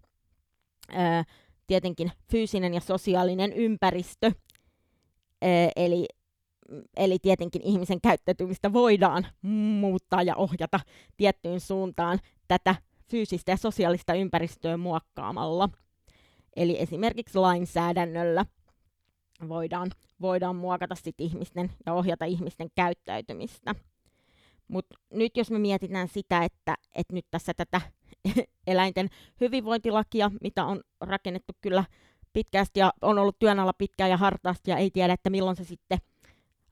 [0.94, 1.24] öö,
[1.70, 4.32] tietenkin fyysinen ja sosiaalinen ympäristö,
[5.76, 6.06] eli,
[6.98, 9.28] eli tietenkin ihmisen käyttäytymistä voidaan
[9.80, 10.80] muuttaa ja ohjata
[11.18, 12.76] tiettyyn suuntaan tätä
[13.12, 15.70] fyysistä ja sosiaalista ympäristöä muokkaamalla.
[16.56, 18.46] Eli esimerkiksi lainsäädännöllä
[19.48, 23.76] voidaan, voidaan muokata sit ihmisten ja ohjata ihmisten käyttäytymistä.
[24.70, 27.82] Mutta nyt jos me mietitään sitä, että, että nyt tässä tätä
[28.68, 29.10] eläinten
[29.42, 31.84] hyvinvointilakia, mitä on rakennettu kyllä
[32.34, 35.64] pitkästi ja on ollut työn alla pitkään ja hartaasti ja ei tiedä, että milloin se
[35.64, 35.98] sitten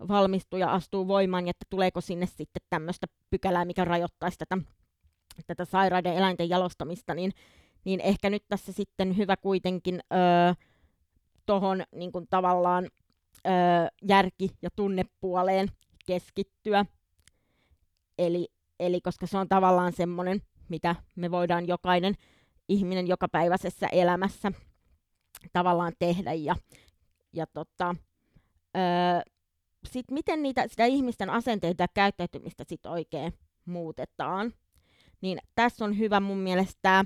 [0.07, 4.57] valmistuu ja astuu voimaan ja että tuleeko sinne sitten tämmöistä pykälää, mikä rajoittaisi tätä,
[5.47, 7.31] tätä sairaiden eläinten jalostamista, niin,
[7.85, 10.53] niin ehkä nyt tässä sitten hyvä kuitenkin öö,
[11.45, 12.87] tuohon niin tavallaan
[13.47, 13.51] öö,
[14.07, 15.67] järki- ja tunnepuoleen
[16.05, 16.85] keskittyä.
[18.17, 18.47] Eli,
[18.79, 22.13] eli koska se on tavallaan semmoinen, mitä me voidaan jokainen
[22.69, 24.51] ihminen jokapäiväisessä elämässä
[25.53, 26.33] tavallaan tehdä.
[26.33, 26.55] Ja,
[27.33, 27.95] ja tota,
[28.77, 29.21] öö,
[29.87, 33.33] sit miten niitä, sitä ihmisten asenteita ja käyttäytymistä sit oikein
[33.65, 34.53] muutetaan.
[35.21, 37.05] Niin tässä on hyvä mun mielestä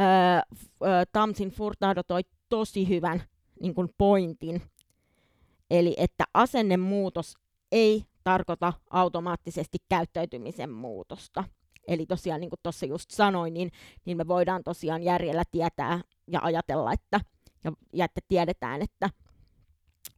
[0.00, 3.22] öö, Tamsin Furtado toi tosi hyvän
[3.60, 4.62] niin pointin.
[5.70, 7.34] Eli että asennemuutos
[7.72, 11.44] ei tarkoita automaattisesti käyttäytymisen muutosta.
[11.88, 13.70] Eli tosiaan, niin kuin tuossa just sanoin, niin,
[14.04, 17.20] niin me voidaan tosiaan järjellä tietää ja ajatella, että,
[17.64, 19.10] ja, ja että tiedetään, että,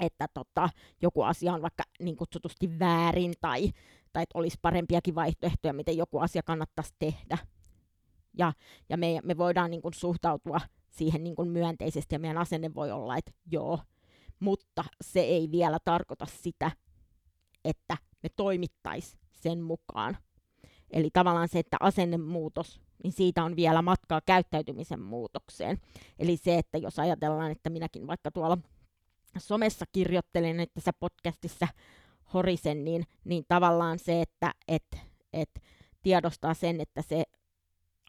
[0.01, 0.71] että tota,
[1.03, 3.71] joku asia on vaikka niin kutsutusti väärin tai,
[4.12, 7.38] tai että olisi parempiakin vaihtoehtoja, miten joku asia kannattaisi tehdä.
[8.38, 8.53] Ja,
[8.88, 12.90] ja me, me voidaan niin kuin suhtautua siihen niin kuin myönteisesti ja meidän asenne voi
[12.90, 13.79] olla, että joo,
[14.40, 16.71] mutta se ei vielä tarkoita sitä,
[17.68, 20.16] että me toimittaisi sen mukaan.
[20.90, 25.78] Eli tavallaan se, että asennemuutos, niin siitä on vielä matkaa käyttäytymisen muutokseen.
[26.18, 28.59] Eli se, että jos ajatellaan, että minäkin vaikka tuolla
[29.38, 31.68] somessa kirjoittelen, että tässä podcastissa
[32.35, 34.98] horisen, niin, niin tavallaan se, että et,
[35.33, 35.62] et
[36.02, 37.24] tiedostaa sen, että se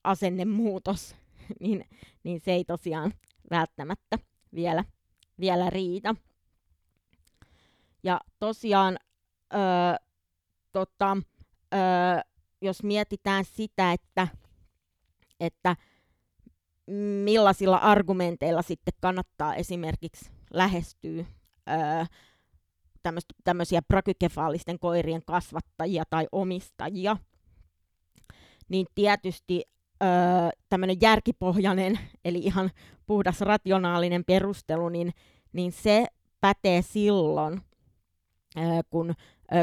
[0.04, 1.16] asennemuutos,
[1.62, 1.86] niin,
[2.24, 3.14] niin se ei tosiaan
[3.50, 4.20] välttämättä
[4.56, 4.84] vielä,
[5.40, 6.16] vielä riitä.
[8.04, 9.00] Ja tosiaan,
[9.54, 9.96] öö,
[10.72, 11.18] tota,
[11.74, 11.80] öö,
[12.62, 14.28] jos mietitään sitä, että,
[15.40, 15.76] että
[17.24, 21.26] millaisilla argumenteilla sitten kannattaa esimerkiksi lähestyä
[21.70, 22.06] öö,
[23.44, 27.18] tämmöisiä prakykefaalisten koirien kasvattajia tai omistajia,
[28.70, 29.64] niin tietysti
[30.04, 30.10] öö,
[30.70, 32.72] tämmöinen järkipohjainen, eli ihan
[33.06, 35.14] puhdas rationaalinen perustelu, niin,
[35.54, 36.06] niin se
[36.42, 37.62] pätee silloin,
[38.58, 39.14] öö, kun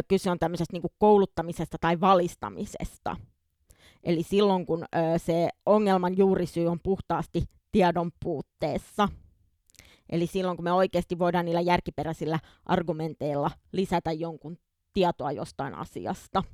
[0.09, 3.16] kyse on tämmöisestä niin kouluttamisesta tai valistamisesta.
[4.05, 4.85] Eli silloin, kun
[5.16, 9.09] se ongelman juurisyy on puhtaasti tiedon puutteessa.
[10.11, 14.59] Eli silloin, kun me oikeasti voidaan niillä järkiperäisillä argumenteilla lisätä jonkun
[14.92, 16.44] tietoa jostain asiasta,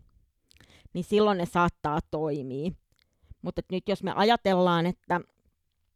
[0.94, 2.70] niin silloin ne saattaa toimia.
[3.42, 5.20] Mutta nyt jos me ajatellaan, että,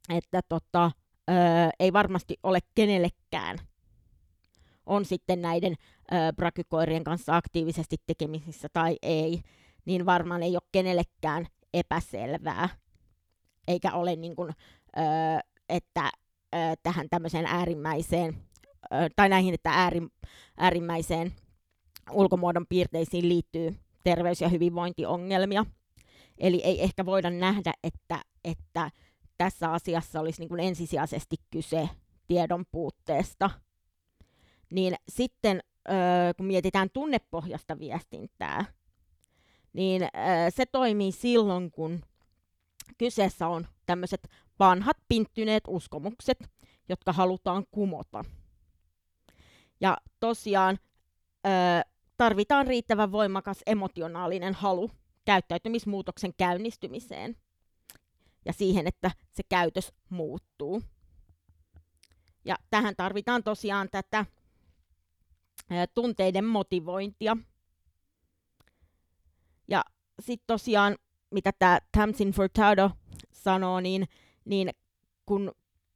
[0.08, 0.90] että tota,
[1.30, 1.34] öö,
[1.80, 3.58] ei varmasti ole kenellekään,
[4.86, 5.74] on sitten näiden
[6.36, 9.40] brakykoirien kanssa aktiivisesti tekemisissä tai ei,
[9.84, 12.68] niin varmaan ei ole kenellekään epäselvää,
[13.68, 14.52] eikä ole niin kuin,
[14.98, 15.04] öö,
[15.68, 16.10] että
[16.54, 18.36] öö, tähän tämmöiseen äärimmäiseen,
[18.92, 20.10] öö, tai näihin, että äärim,
[20.56, 21.32] äärimmäiseen
[22.12, 25.66] ulkomuodon piirteisiin liittyy terveys- ja hyvinvointiongelmia.
[26.38, 28.90] Eli ei ehkä voida nähdä, että, että
[29.38, 31.88] tässä asiassa olisi niin kuin ensisijaisesti kyse
[32.26, 33.50] tiedon puutteesta.
[34.72, 38.64] Niin sitten, öö, kun mietitään tunnepohjasta viestintää,
[39.72, 42.00] niin öö, se toimii silloin, kun
[42.98, 46.38] kyseessä on tämmöiset vanhat pinttyneet uskomukset,
[46.88, 48.24] jotka halutaan kumota.
[49.80, 50.78] Ja tosiaan
[51.46, 51.52] öö,
[52.16, 54.90] tarvitaan riittävän voimakas emotionaalinen halu
[55.24, 57.36] käyttäytymismuutoksen käynnistymiseen
[58.44, 60.82] ja siihen, että se käytös muuttuu.
[62.44, 64.26] Ja tähän tarvitaan tosiaan tätä
[65.94, 67.36] tunteiden motivointia.
[69.68, 69.84] Ja
[70.20, 70.96] sitten tosiaan,
[71.30, 72.90] mitä tämä Tamsin Furtado
[73.32, 74.08] sanoo, niin,
[74.44, 74.70] niin
[75.26, 75.52] kun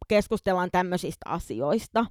[0.09, 2.07] keskustellaan tämmöisistä asioista,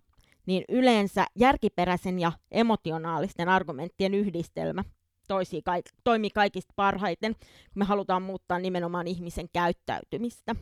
[0.45, 4.83] niin yleensä järkiperäisen ja emotionaalisten argumenttien yhdistelmä
[5.27, 5.61] toisi,
[6.03, 10.55] toimii kaikista parhaiten, kun me halutaan muuttaa nimenomaan ihmisen käyttäytymistä.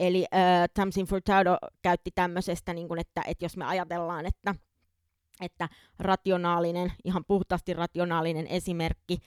[0.00, 4.54] Eli äh, Tamsin Furtado käytti tämmöisestä, niin kun, että, että jos me ajatellaan, että,
[5.40, 9.18] että rationaalinen, ihan puhtaasti rationaalinen esimerkki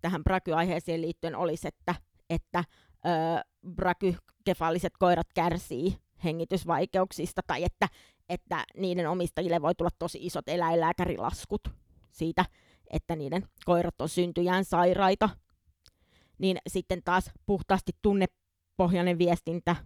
[0.00, 1.94] tähän braky-aiheeseen liittyen olisi, että,
[2.30, 7.88] että äh, brakykefaaliset koirat kärsii hengitysvaikeuksista tai että,
[8.28, 11.68] että niiden omistajille voi tulla tosi isot eläinlääkärilaskut
[12.10, 12.44] siitä,
[12.90, 15.28] että niiden koirat on syntyjään sairaita,
[16.38, 19.76] niin sitten taas puhtaasti tunnepohjainen viestintä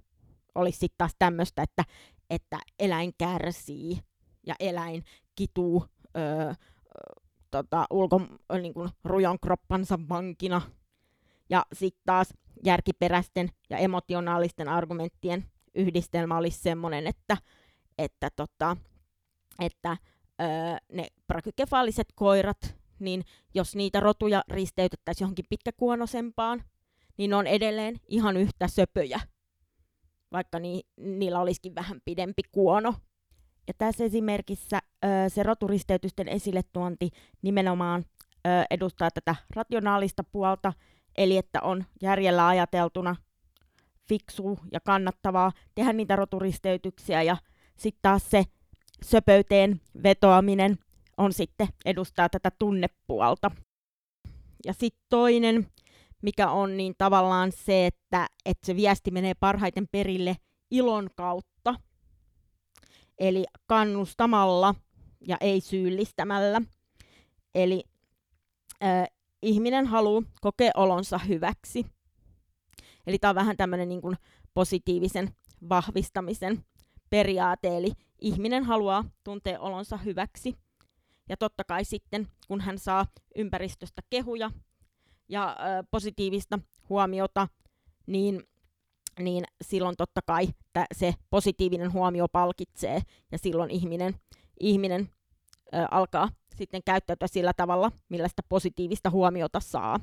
[0.55, 1.85] olisi sitten taas tämmöistä, että,
[2.31, 3.99] että eläin kärsii
[4.47, 5.85] ja eläin kituu
[6.17, 6.55] öö,
[7.51, 8.21] tota, ulko,
[8.61, 10.63] niin kuin rujon kroppansa vankina.
[11.51, 17.37] Ja sitten taas järkiperäisten ja emotionaalisten argumenttien yhdistelmä olisi semmoinen, että,
[17.99, 18.77] että, tota,
[19.59, 19.97] että
[20.41, 20.49] öö,
[20.93, 26.65] ne brakykefaaliset koirat niin jos niitä rotuja risteytettäisiin johonkin pitkäkuonosempaan,
[27.17, 29.21] niin ne on edelleen ihan yhtä söpöjä,
[30.33, 32.95] vaikka ni, niillä olisikin vähän pidempi kuono.
[33.69, 37.11] Ja tässä esimerkissä ö, se roturisteytysten esille tuonti
[37.43, 38.05] nimenomaan
[38.47, 40.73] ö, edustaa tätä rationaalista puolta,
[41.17, 43.17] eli että on järjellä ajateltuna
[44.09, 47.37] fiksu ja kannattavaa tehdä niitä roturisteytyksiä ja
[47.77, 48.45] sitten taas se
[49.05, 50.79] söpöyteen vetoaminen
[51.17, 53.51] on sitten edustaa tätä tunnepuolta.
[54.67, 55.67] Ja sitten toinen,
[56.23, 60.37] mikä on niin tavallaan se, että, että se viesti menee parhaiten perille
[60.71, 61.75] ilon kautta,
[63.19, 64.75] eli kannustamalla
[65.27, 66.63] ja ei syyllistämällä.
[67.55, 67.85] Eli
[68.83, 68.87] ö,
[69.43, 71.87] ihminen haluaa kokea olonsa hyväksi.
[73.07, 74.17] Eli tämä on vähän tämmöinen niin kuin
[74.55, 75.31] positiivisen
[75.69, 76.65] vahvistamisen
[77.11, 80.55] periaate, eli ihminen haluaa tuntea olonsa hyväksi.
[81.29, 84.51] Ja totta kai sitten, kun hän saa ympäristöstä kehuja
[85.29, 87.49] ja ö, positiivista huomiota,
[88.07, 88.43] niin,
[89.19, 90.49] niin silloin totta kai
[90.95, 94.15] se positiivinen huomio palkitsee, ja silloin ihminen,
[94.61, 95.09] ihminen
[95.75, 100.01] ö, alkaa sitten käyttäytyä sillä tavalla, millä sitä positiivista huomiota saa.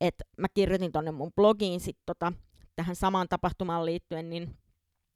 [0.00, 2.32] Et mä kirjoitin tonne mun blogiin sit tota,
[2.76, 4.56] tähän samaan tapahtumaan liittyen, niin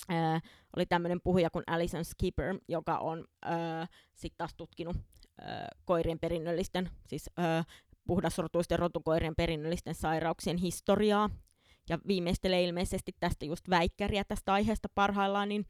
[0.09, 0.41] ää,
[0.77, 3.25] oli tämmöinen puhuja kuin Alison Skipper, joka on
[4.15, 4.97] sitten taas tutkinut
[5.41, 7.65] ää, koirien perinnöllisten, siis ää,
[8.07, 11.31] puhdasrotuisten rotukoirien perinnöllisten sairauksien historiaa,
[11.89, 15.67] ja viimeistelee ilmeisesti tästä just väikkäriä tästä aiheesta parhaillaan, niin,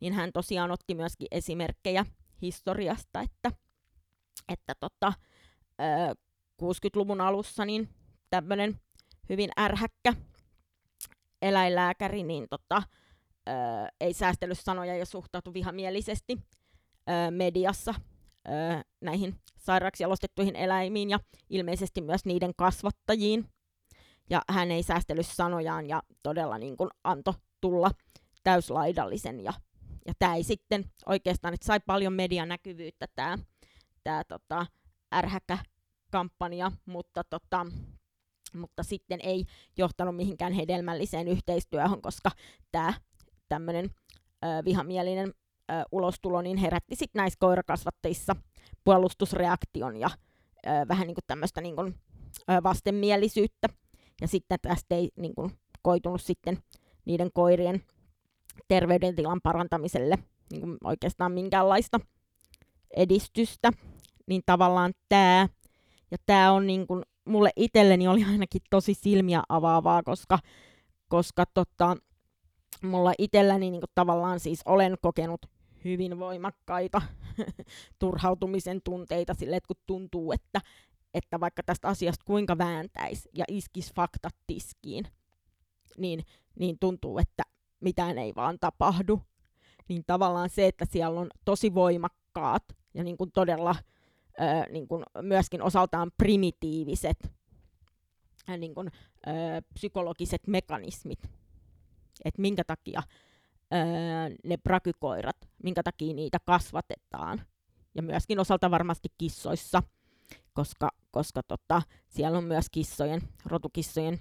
[0.00, 2.06] niin hän tosiaan otti myöskin esimerkkejä
[2.42, 3.50] historiasta, että,
[4.48, 5.12] että tota,
[5.78, 6.14] ää,
[6.62, 7.88] 60-luvun alussa niin
[8.30, 8.80] tämmöinen
[9.28, 10.14] hyvin ärhäkkä
[11.42, 12.82] eläinlääkäri, niin tota,
[13.48, 13.54] öö,
[14.00, 16.38] ei säästellyt sanoja ja suhtautui vihamielisesti
[17.10, 17.94] öö, mediassa
[18.48, 23.53] öö, näihin sairaaksi jalostettuihin eläimiin ja ilmeisesti myös niiden kasvattajiin.
[24.30, 27.90] Ja hän ei säästellyt sanojaan ja todella niin kuin antoi tulla
[28.42, 29.40] täyslaidallisen.
[29.40, 29.52] Ja,
[30.06, 33.38] ja tämä ei sitten oikeastaan, että sai paljon medianäkyvyyttä tämä
[34.04, 34.66] tää, tota,
[35.14, 35.58] ärhäkä
[36.10, 37.66] kampanja, mutta tota,
[38.54, 39.44] mutta sitten ei
[39.76, 42.30] johtanut mihinkään hedelmälliseen yhteistyöhön, koska
[42.72, 42.94] tämä
[43.48, 43.90] tämmöinen
[44.64, 45.28] vihamielinen
[45.70, 48.36] ö, ulostulo niin herätti sitten näissä koirakasvattajissa
[48.84, 50.10] puolustusreaktion ja
[50.66, 51.94] ö, vähän niin kuin tämmöistä niin kuin,
[52.50, 53.68] ö, vastenmielisyyttä.
[54.20, 55.50] Ja sitten tästä ei niin kuin,
[55.82, 56.58] koitunut sitten
[57.04, 57.84] niiden koirien
[58.68, 60.18] terveydentilan parantamiselle
[60.50, 62.00] niin kuin oikeastaan minkäänlaista
[62.96, 63.70] edistystä.
[64.26, 65.48] Niin tavallaan tämä,
[66.10, 70.38] ja tämä on niin kuin mulle itselleni oli ainakin tosi silmiä avaavaa, koska,
[71.08, 71.96] koska tota,
[72.82, 75.46] mulla itselläni niin tavallaan siis olen kokenut
[75.84, 77.02] hyvin voimakkaita
[77.98, 80.60] turhautumisen tunteita sille, että kun tuntuu, että,
[81.14, 85.04] että vaikka tästä asiasta kuinka vääntäisi ja iskisi faktat tiskiin,
[85.98, 86.24] niin,
[86.58, 87.42] niin tuntuu, että
[87.80, 89.22] mitään ei vaan tapahdu.
[89.88, 93.76] Niin tavallaan se, että siellä on tosi voimakkaat ja niin kuin todella
[94.40, 97.32] ö, niin kuin myöskin osaltaan primitiiviset
[98.58, 98.90] niin kuin,
[99.26, 99.30] ö,
[99.74, 101.22] psykologiset mekanismit,
[102.24, 103.02] että minkä takia
[103.72, 103.76] ö,
[104.44, 107.42] ne prakykoirat, minkä takia niitä kasvatetaan,
[107.94, 109.82] ja myöskin osalta varmasti kissoissa,
[110.52, 114.18] koska, koska tota, siellä on myös kissojen, rotukissojen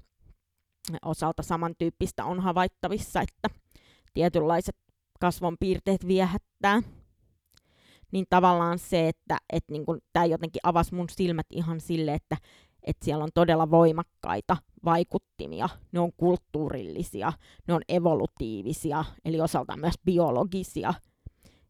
[1.06, 3.60] osalta samantyyppistä on havaittavissa, että
[4.14, 4.76] tietynlaiset
[5.20, 6.82] kasvonpiirteet viehättää
[8.12, 12.38] niin tavallaan se, että et niin tämä jotenkin avasi mun silmät ihan sille, että
[12.84, 15.70] et siellä on todella voimakkaita vaikuttimia.
[15.92, 17.34] Ne on kulttuurillisia,
[17.68, 20.94] ne on evolutiivisia, eli osaltaan myös biologisia.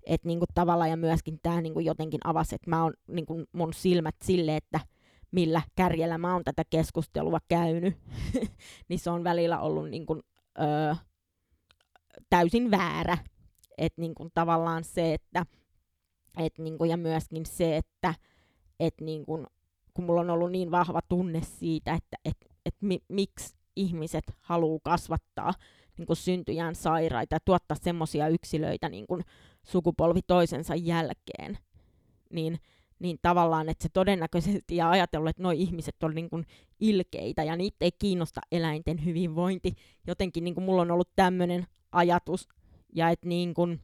[0.05, 4.15] Et niin tavallaan ja myöskin tämä niin jotenkin avasi, että mä oon niin mun silmät
[4.23, 4.79] sille, että
[5.33, 7.97] millä kärjellä mä oon tätä keskustelua käynyt,
[8.89, 10.21] niin se on välillä ollut niin kuin,
[10.61, 10.95] öö,
[12.29, 13.17] täysin väärä.
[13.77, 15.45] Että niin tavallaan se, että
[16.37, 18.13] et niinku, ja myöskin se, että
[18.79, 19.45] et niinku,
[19.93, 24.79] kun mulla on ollut niin vahva tunne siitä, että et, et mi, miksi ihmiset haluaa
[24.83, 25.53] kasvattaa
[25.97, 29.19] niinku, syntyjään sairaita ja tuottaa semmoisia yksilöitä niinku,
[29.63, 31.57] sukupolvi toisensa jälkeen,
[32.29, 32.59] niin,
[33.03, 36.45] niin tavallaan, että se todennäköisesti ja ajatellut, että nuo ihmiset on niin kuin
[36.79, 39.75] ilkeitä ja niitä ei kiinnosta eläinten hyvinvointi.
[40.07, 42.47] Jotenkin niin kuin mulla on ollut tämmöinen ajatus,
[42.95, 43.81] ja että niin kuin,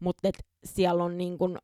[0.00, 0.28] mutta
[0.64, 1.58] siellä on niin kun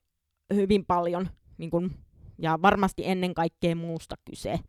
[0.55, 1.91] hyvin paljon niin kun,
[2.39, 4.61] ja varmasti ennen kaikkea muusta kyse.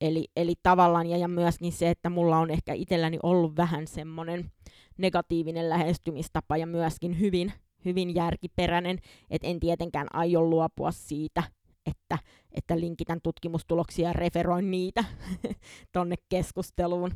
[0.00, 4.52] Eli, eli tavallaan, ja, ja myöskin se, että mulla on ehkä itselläni ollut vähän semmoinen
[4.98, 7.52] negatiivinen lähestymistapa ja myöskin hyvin,
[7.84, 8.98] hyvin järkiperäinen,
[9.30, 11.42] että en tietenkään aio luopua siitä,
[11.86, 12.18] että,
[12.52, 15.04] että linkitän tutkimustuloksia ja referoin niitä
[15.92, 17.10] tonne keskusteluun.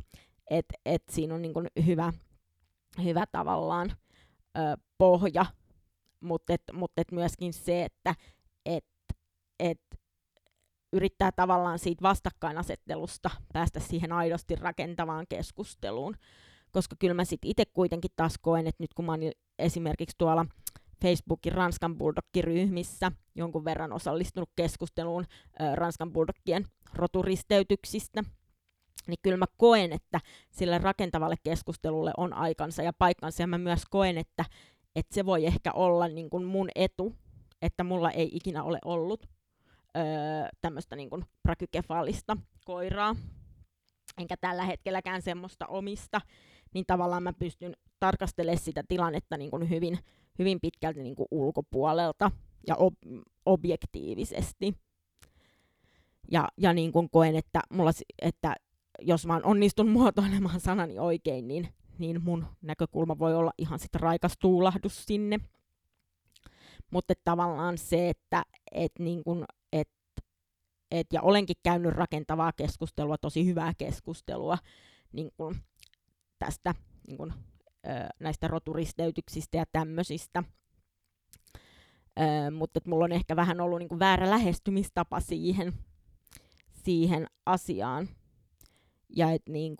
[0.49, 2.13] Että et siinä on niin hyvä,
[3.03, 3.91] hyvä tavallaan
[4.57, 5.45] ö, pohja
[6.25, 8.15] mutta et, mut et myöskin se, että
[8.65, 8.85] et,
[9.59, 9.81] et
[10.93, 16.15] yrittää tavallaan siitä vastakkainasettelusta päästä siihen aidosti rakentavaan keskusteluun.
[16.75, 19.19] Koska kyllä mä sitten itse kuitenkin taas koen, että nyt kun mä oon
[19.59, 20.45] esimerkiksi tuolla
[21.01, 25.25] Facebookin Ranskan Bulldog-ryhmissä jonkun verran osallistunut keskusteluun
[25.61, 28.23] ö, Ranskan Bulldogien roturisteytyksistä,
[29.07, 30.19] niin kyllä mä koen, että
[30.51, 34.45] sille rakentavalle keskustelulle on aikansa ja paikkansa, ja mä myös koen, että,
[34.95, 37.15] että se voi ehkä olla niin kuin mun etu,
[37.61, 39.25] että mulla ei ikinä ole ollut
[39.97, 40.03] öö,
[40.61, 41.09] tämmöistä niin
[41.43, 43.15] prakykefaalista koiraa,
[44.17, 46.21] enkä tällä hetkelläkään semmoista omista,
[46.73, 49.99] niin tavallaan mä pystyn tarkastelemaan sitä tilannetta niin kuin hyvin,
[50.39, 52.31] hyvin pitkälti niin kuin ulkopuolelta
[52.67, 54.77] ja ob- objektiivisesti.
[56.31, 57.91] Ja, ja niin kuin koen, että, mulla,
[58.21, 58.55] että
[59.01, 64.33] jos mä onnistun muotoilemaan sanani oikein, niin, niin mun näkökulma voi olla ihan sitten raikas
[64.39, 65.39] tuulahdus sinne.
[66.91, 69.89] Mutta tavallaan se, että et niin kun, et,
[70.91, 74.57] et, ja olenkin käynyt rakentavaa keskustelua, tosi hyvää keskustelua
[75.15, 75.55] niin kun
[76.39, 76.75] tästä
[77.07, 77.33] niin kun,
[77.87, 80.43] ö, näistä roturisteytyksistä ja tämmöisistä.
[82.57, 85.73] mutta mulla on ehkä vähän ollut niin väärä lähestymistapa siihen,
[86.83, 88.09] siihen asiaan.
[89.15, 89.77] Ja että niin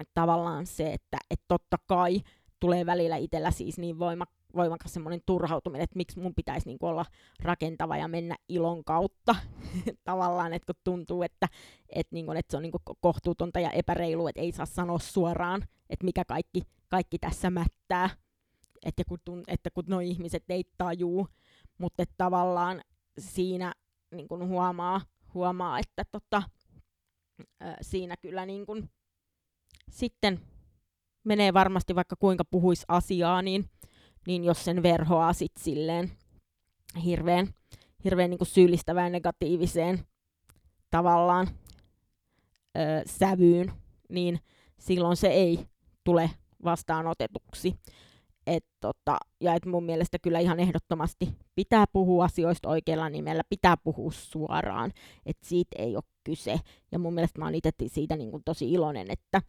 [0.00, 2.20] et tavallaan se, että et totta kai
[2.60, 4.24] tulee välillä itsellä siis niin voima,
[4.54, 7.04] voimakas semmoinen turhautuminen, että miksi mun pitäisi niin olla
[7.42, 9.36] rakentava ja mennä ilon kautta.
[10.04, 11.48] tavallaan, että kun tuntuu, että,
[11.88, 15.62] että, niin kuin, että se on niin kohtuutonta ja epäreilu, että ei saa sanoa suoraan,
[15.90, 18.10] että mikä kaikki, kaikki tässä mättää.
[18.84, 21.28] Että kun, että kun nuo ihmiset ei tajuu,
[21.78, 22.80] mutta että tavallaan
[23.18, 23.72] siinä
[24.10, 25.00] niin kuin huomaa,
[25.34, 26.42] huomaa, että tota,
[27.60, 28.90] ää, siinä kyllä niin kuin,
[29.90, 30.40] sitten
[31.24, 33.70] menee varmasti vaikka kuinka puhuisi asiaa, niin,
[34.26, 36.10] niin jos sen verhoaa sit silleen
[37.04, 37.48] hirveän,
[38.04, 40.04] hirveän niin syyllistävään negatiiviseen
[40.90, 41.48] tavallaan
[42.76, 43.72] ö, sävyyn,
[44.08, 44.40] niin
[44.78, 45.66] silloin se ei
[46.04, 46.30] tule
[46.64, 47.74] vastaanotetuksi.
[48.46, 53.76] Et tota, ja et mun mielestä kyllä ihan ehdottomasti pitää puhua asioista oikealla nimellä, pitää
[53.76, 54.92] puhua suoraan,
[55.26, 56.60] että siitä ei ole kyse.
[56.92, 59.42] Ja mun mielestä mä oon itse siitä niin kuin tosi iloinen, että,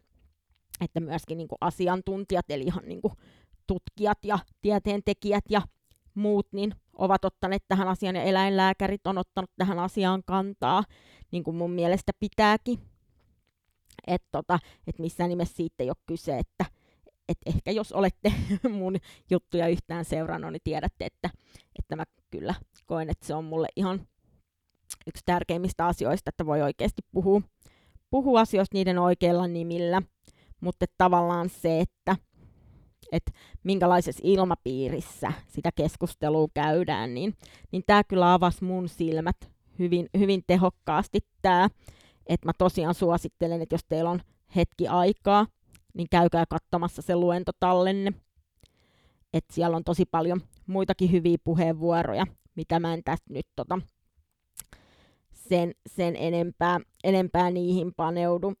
[0.80, 3.14] että myöskin niin kuin asiantuntijat, eli ihan niin kuin
[3.66, 5.62] tutkijat ja tieteentekijät ja
[6.14, 10.84] muut, niin ovat ottaneet tähän asiaan, ja eläinlääkärit on ottanut tähän asiaan kantaa,
[11.30, 12.78] niin kuin mun mielestä pitääkin.
[14.06, 16.64] Että tota, et missään nimessä siitä ei ole kyse, että
[17.28, 18.32] et ehkä jos olette
[18.80, 18.96] mun
[19.30, 21.30] juttuja yhtään seurannut, niin tiedätte, että,
[21.78, 22.54] että mä kyllä
[22.86, 24.06] koen, että se on mulle ihan
[25.06, 27.42] yksi tärkeimmistä asioista, että voi oikeasti puhua,
[28.10, 30.02] puhua asioista niiden oikeilla nimillä,
[30.60, 32.16] mutta tavallaan se, että
[33.12, 33.32] et
[33.64, 37.34] minkälaisessa ilmapiirissä sitä keskustelua käydään, niin,
[37.72, 39.36] niin tämä kyllä avasi mun silmät
[39.78, 41.68] hyvin, hyvin tehokkaasti tämä,
[42.26, 44.20] että mä tosiaan suosittelen, että jos teillä on
[44.56, 45.46] hetki aikaa,
[45.94, 48.12] niin käykää katsomassa se luentotallenne.
[49.32, 53.78] Et siellä on tosi paljon muitakin hyviä puheenvuoroja, mitä mä en tästä nyt tota,
[55.32, 58.52] sen, sen enempää, enempää niihin paneudu.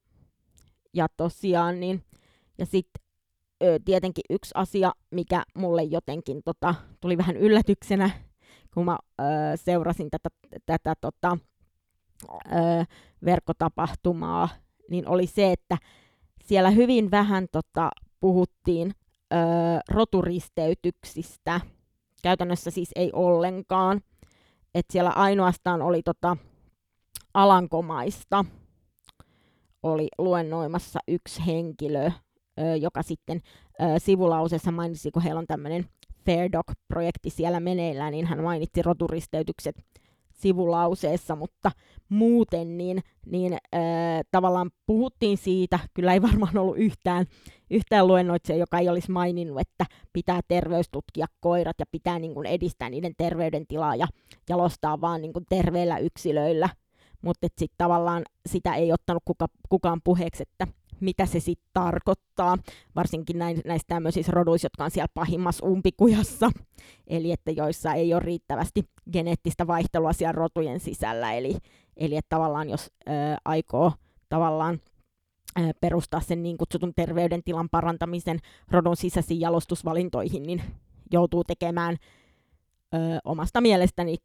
[0.94, 2.04] Ja tosiaan, niin,
[2.58, 3.01] ja sitten
[3.84, 8.10] tietenkin yksi asia, mikä mulle jotenkin tota, tuli vähän yllätyksenä,
[8.74, 10.28] kun mä ö, seurasin tätä,
[10.66, 11.38] tätä tota,
[12.30, 12.84] ö,
[13.24, 14.48] verkkotapahtumaa,
[14.90, 15.78] niin oli se, että
[16.44, 17.90] siellä hyvin vähän tota,
[18.20, 18.92] puhuttiin
[19.32, 19.36] ö,
[19.88, 21.60] roturisteytyksistä.
[22.22, 24.00] Käytännössä siis ei ollenkaan.
[24.74, 26.36] Et siellä ainoastaan oli tota,
[27.34, 28.44] alankomaista
[29.82, 32.10] oli luennoimassa yksi henkilö,
[32.80, 33.40] joka sitten
[33.80, 35.84] ö, sivulauseessa mainitsi, kun heillä on tämmöinen
[36.26, 39.76] Fair Dog-projekti siellä meneillään, niin hän mainitsi roturisteytykset
[40.42, 41.70] sivulauseessa, mutta
[42.08, 43.80] muuten niin, niin äh,
[44.30, 47.26] tavallaan puhuttiin siitä, kyllä ei varmaan ollut yhtään,
[47.70, 52.90] yhtään luennoitsija, joka ei olisi maininnut, että pitää terveystutkia koirat ja pitää niin kuin, edistää
[52.90, 54.06] niiden terveydentilaa ja
[54.48, 56.68] jalostaa vaan niin kuin, terveillä yksilöillä,
[57.22, 60.66] mutta sitten tavallaan sitä ei ottanut kuka, kukaan puheeksi, että
[61.02, 62.58] mitä se sitten tarkoittaa,
[62.96, 66.50] varsinkin näin, näissä tämmöisissä roduissa, jotka on siellä pahimmassa umpikujassa,
[67.06, 71.56] eli että joissa ei ole riittävästi geneettistä vaihtelua siellä rotujen sisällä, eli,
[71.96, 73.10] eli että tavallaan jos ö,
[73.44, 73.92] aikoo
[74.28, 74.80] tavallaan
[75.60, 78.38] ö, perustaa sen niin kutsutun terveydentilan parantamisen
[78.70, 80.62] rodun sisäisiin jalostusvalintoihin, niin
[81.12, 81.96] joutuu tekemään
[82.94, 84.16] ö, omasta mielestäni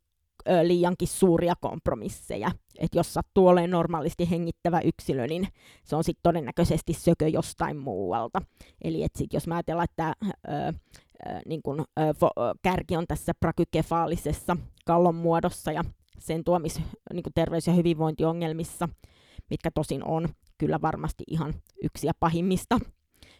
[0.49, 2.51] ö, liiankin suuria kompromisseja.
[2.79, 5.47] Et jos sattuu olemaan normaalisti hengittävä yksilö, niin
[5.83, 8.41] se on sitten todennäköisesti sökö jostain muualta.
[8.83, 10.73] Eli et sit, jos mä ajatellaan, että ö,
[11.45, 11.85] niin kun,
[12.61, 15.83] kärki on tässä prakykefaalisessa kallon muodossa ja
[16.19, 16.81] sen tuomis
[17.13, 18.89] niin terveys- ja hyvinvointiongelmissa,
[19.49, 22.79] mitkä tosin on kyllä varmasti ihan yksi ja pahimmista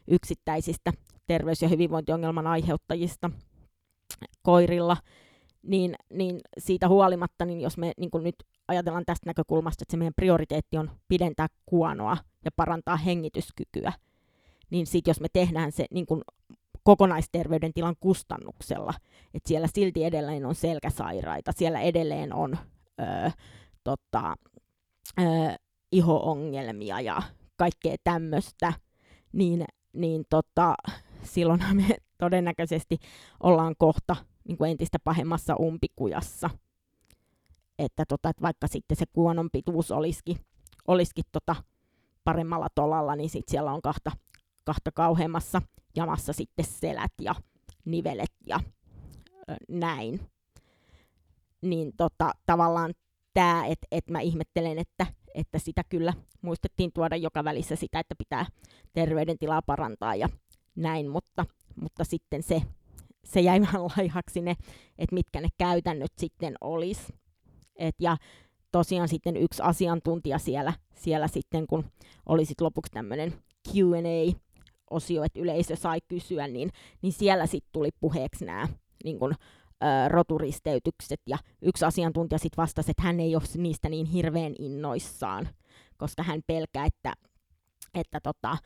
[0.08, 0.94] yksittäisistä
[1.28, 3.32] terveys- ja hyvinvointiongelman aiheuttajista
[4.44, 4.98] koirilla,
[5.68, 8.36] niin, niin siitä huolimatta, niin jos me niin nyt
[8.68, 13.94] ajatellaan tästä näkökulmasta, että se meidän prioriteetti on pidentää kuonoa ja parantaa hengityskykyä,
[14.70, 16.22] niin sitten jos me tehdään se niin kuin
[16.84, 18.94] kokonaisterveydentilan kustannuksella,
[19.34, 22.58] että siellä silti edelleen on selkäsairaita, siellä edelleen on
[23.02, 23.32] ö,
[23.84, 24.36] tota,
[25.20, 25.24] ö,
[25.92, 27.22] iho-ongelmia ja
[27.56, 28.74] kaikkea tämmöistä,
[29.34, 30.76] niin, niin tota,
[31.24, 32.98] silloin me todennäköisesti
[33.44, 34.16] ollaan kohta
[34.48, 36.50] niin kuin entistä pahemmassa umpikujassa.
[37.80, 40.38] Että, tota, että vaikka sitten se kuonon pituus olisikin,
[40.88, 41.56] olisikin tota
[42.24, 44.12] paremmalla tolalla, niin sit siellä on kahta,
[44.64, 45.62] kahta kauheammassa
[45.96, 47.36] jamassa sitten selät ja
[47.86, 48.60] nivelet ja
[49.50, 50.20] ö, näin.
[51.62, 52.94] Niin tota, tavallaan
[53.34, 58.16] tämä, että et mä ihmettelen, että, että sitä kyllä muistettiin tuoda joka välissä sitä, että
[58.16, 58.46] pitää
[58.94, 60.30] terveydentilaa parantaa ja
[60.76, 61.46] näin, mutta,
[61.82, 62.62] mutta sitten se,
[63.28, 64.56] se jäi vähän laihaksi ne,
[64.98, 67.14] että mitkä ne käytännöt sitten olisi.
[67.76, 68.18] Et ja
[68.72, 71.86] tosiaan sitten yksi asiantuntija siellä, siellä sitten, kun
[72.26, 73.34] oli sit lopuksi tämmöinen
[73.70, 76.70] Q&A-osio, että yleisö sai kysyä, niin,
[77.02, 78.68] niin siellä sitten tuli puheeksi nämä
[79.04, 79.34] niin kun,
[79.84, 85.50] ö, roturisteytykset, ja yksi asiantuntija sitten vastasi, että hän ei ole niistä niin hirveän innoissaan,
[85.98, 87.14] koska hän pelkää, että,
[87.94, 88.58] että tota,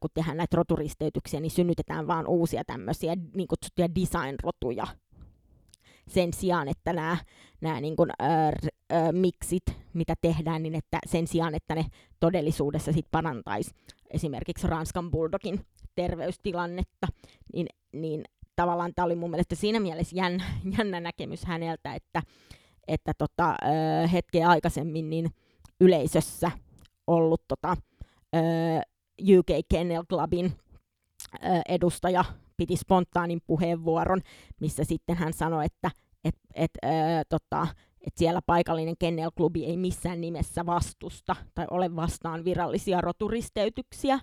[0.00, 4.86] kun tehdään näitä roturisteytyksiä, niin synnytetään vaan uusia tämmöisiä niin kutsuttuja design-rotuja,
[6.08, 7.16] sen sijaan, että nämä,
[7.60, 8.24] nämä niin kuin, ö,
[8.92, 9.62] ö, miksit,
[9.94, 11.84] mitä tehdään, niin että sen sijaan, että ne
[12.20, 13.70] todellisuudessa sit parantaisi
[14.10, 17.06] esimerkiksi Ranskan Bulldogin terveystilannetta,
[17.54, 18.24] niin, niin
[18.56, 20.44] tavallaan tämä oli mun mielestä siinä mielessä jännä,
[20.78, 22.22] jännä näkemys häneltä, että,
[22.88, 25.30] että tota, ö, hetkeä aikaisemmin niin
[25.80, 26.50] yleisössä
[27.06, 27.76] ollut tota,
[28.36, 28.38] ö,
[29.36, 30.52] UK Kennel Clubin
[31.68, 32.24] edustaja
[32.56, 34.20] piti spontaanin puheenvuoron,
[34.60, 35.90] missä sitten hän sanoi, että
[36.24, 36.88] et, et, ö,
[37.28, 37.66] tota,
[38.06, 44.20] et siellä paikallinen kennelklubi ei missään nimessä vastusta tai ole vastaan virallisia roturisteytyksiä,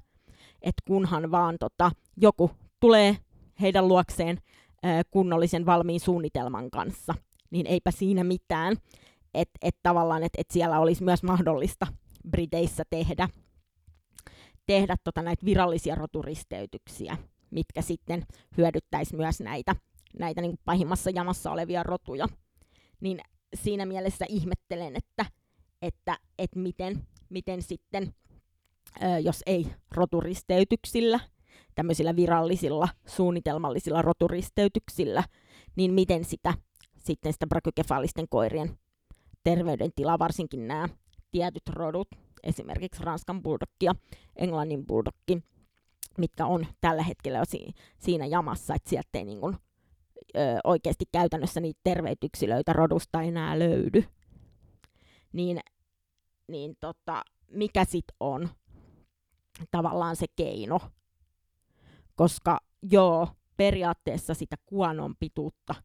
[0.62, 3.18] että kunhan vaan tota, joku tulee
[3.62, 4.38] heidän luokseen
[4.86, 7.16] ö, kunnollisen valmiin suunnitelman kanssa,
[7.52, 8.76] niin eipä siinä mitään.
[9.34, 11.88] Että et tavallaan, että et siellä olisi myös mahdollista
[12.30, 13.30] Briteissä tehdä,
[14.70, 17.18] tehdä tota näitä virallisia roturisteytyksiä,
[17.52, 18.26] mitkä sitten
[18.58, 19.76] hyödyttäisi myös näitä,
[20.20, 22.28] näitä niin pahimmassa jamassa olevia rotuja.
[23.02, 23.20] Niin
[23.54, 25.26] siinä mielessä ihmettelen, että,
[25.82, 28.14] että, että miten, miten sitten,
[29.24, 31.20] jos ei roturisteytyksillä,
[31.76, 35.24] tämmöisillä virallisilla, suunnitelmallisilla roturisteytyksillä,
[35.76, 36.54] niin miten sitä
[36.98, 38.78] sitten sitä brakykefaalisten koirien
[39.44, 40.90] terveydentila, varsinkin nämä
[41.32, 42.08] tietyt rodut,
[42.44, 43.96] esimerkiksi Ranskan bulldog ja
[44.36, 45.44] Englannin bulldogkin,
[46.18, 49.56] mitkä on tällä hetkellä jo si- siinä jamassa, että sieltä ei niin kuin,
[50.36, 54.04] ö, oikeasti käytännössä niitä terveitä yksilöitä rodusta enää löydy.
[55.34, 55.60] Niin,
[56.48, 58.50] niin tota, mikä sitten on
[59.72, 60.80] tavallaan se keino?
[62.16, 62.60] Koska
[62.92, 63.28] joo,
[63.58, 65.76] periaatteessa sitä kuonon pituutta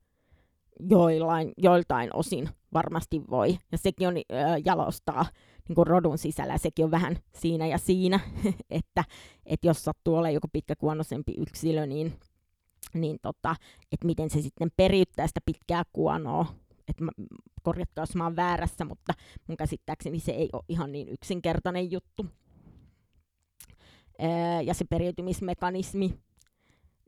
[0.81, 3.59] joillain, joiltain osin varmasti voi.
[3.73, 4.23] Ja sekin on ö,
[4.65, 5.27] jalostaa
[5.69, 8.21] niin kuin rodun sisällä, sekin on vähän siinä ja siinä,
[8.71, 9.05] että,
[9.47, 12.21] että jos sattuu olemaan joku pitkäkuonoisempi yksilö, niin,
[12.95, 13.57] niin tota,
[13.93, 16.47] että miten se sitten periyttää sitä pitkää kuonoa.
[16.89, 17.05] Että
[17.63, 19.15] korjatkaa, jos mä oon väärässä, mutta
[19.49, 22.27] mun käsittääkseni se ei ole ihan niin yksinkertainen juttu.
[24.23, 26.19] Öö, ja se periytymismekanismi,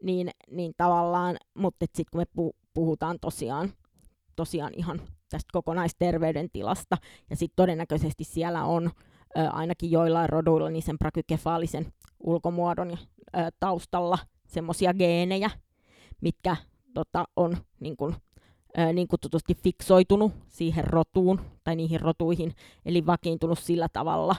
[0.03, 3.73] niin, niin tavallaan, mutta sitten kun me puhutaan tosiaan,
[4.37, 6.97] tosiaan ihan tästä kokonaisterveydentilasta.
[7.31, 8.91] Ja sitten todennäköisesti siellä on
[9.39, 12.97] ö, ainakin joillain roduilla niin sen brakykefaalisen ulkomuodon ö,
[13.61, 15.51] taustalla semmoisia geenejä,
[16.21, 16.57] mitkä
[16.95, 18.15] tota, on niin kun,
[18.79, 22.53] ö, niin kutsutusti fiksoitunut siihen rotuun tai niihin rotuihin,
[22.85, 24.37] eli vakiintunut sillä tavalla,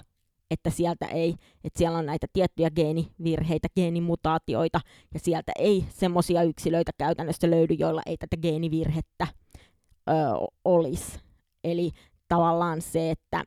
[0.51, 4.79] että sieltä ei, että siellä on näitä tiettyjä geenivirheitä, geenimutaatioita,
[5.13, 9.27] ja sieltä ei semmoisia yksilöitä käytännössä löydy, joilla ei tätä geenivirhettä
[10.09, 11.19] ö, olisi.
[11.63, 11.91] Eli
[12.27, 13.43] tavallaan se, että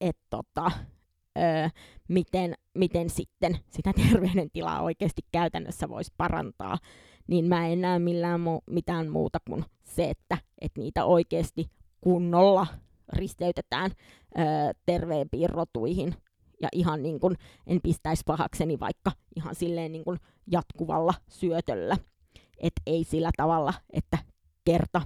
[0.00, 0.70] et, tota,
[1.38, 1.70] ö,
[2.08, 6.78] miten, miten sitten sitä terveydentilaa oikeasti käytännössä voisi parantaa,
[7.26, 11.70] niin mä en näe millään mu- mitään muuta kuin se, että et niitä oikeasti
[12.00, 12.66] kunnolla
[13.12, 14.42] risteytetään ö,
[14.86, 16.14] terveempiin rotuihin.
[16.62, 17.36] Ja ihan niin kuin
[17.66, 21.96] en pistäisi pahakseni vaikka ihan silleen niin kuin jatkuvalla syötöllä.
[22.58, 24.18] että ei sillä tavalla, että
[24.64, 25.02] kerta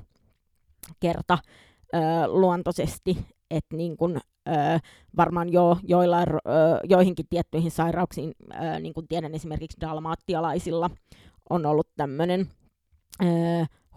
[1.00, 1.38] kerta
[1.94, 3.18] ö, luontoisesti,
[3.50, 4.52] että niin kun, ö,
[5.16, 6.24] varmaan jo joilla, ö,
[6.84, 10.90] joihinkin tiettyihin sairauksiin, ö, niin kuin tiedän esimerkiksi dalmaattialaisilla,
[11.50, 12.48] on ollut tämmöinen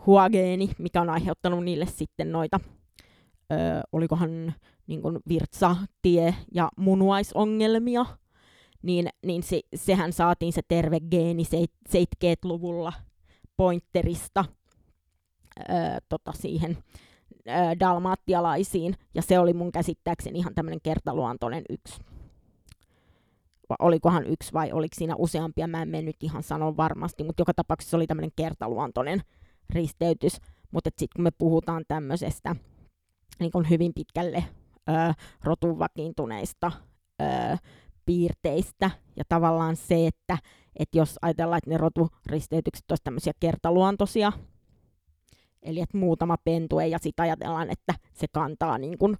[0.06, 2.60] huageeni, mikä on aiheuttanut niille sitten noita,
[3.52, 3.56] ö,
[3.92, 4.54] olikohan
[4.88, 8.06] niin kuin virtsatie- ja munuaisongelmia,
[8.82, 11.44] niin, niin se, sehän saatiin se terve geeni
[11.90, 12.94] 70-luvulla
[13.58, 14.46] pointerista,
[15.60, 16.78] ö, tota siihen
[17.32, 22.01] ö, dalmaattialaisiin, ja se oli mun käsittääkseni ihan tämmöinen kertaluontoinen yksi.
[23.70, 27.53] Va, olikohan yksi vai oliko siinä useampia, mä en mennyt ihan sanoa varmasti, mutta joka
[27.53, 29.22] tapauksessa oli tämmöinen kertaluontoinen
[29.70, 30.38] risteytys.
[30.72, 32.55] Mutta sitten kun me puhutaan tämmöisestä
[33.39, 34.43] niin kun hyvin pitkälle
[34.89, 36.72] ö, rotun vakiintuneista
[37.22, 37.58] ö,
[38.05, 40.38] piirteistä, ja tavallaan se, että
[40.80, 44.32] et jos ajatellaan, että ne roturisteytykset olisivat tämmöisiä kertaluontoisia,
[45.64, 49.18] eli että muutama pentue, ja sitten ajatellaan, että se kantaa niin kun,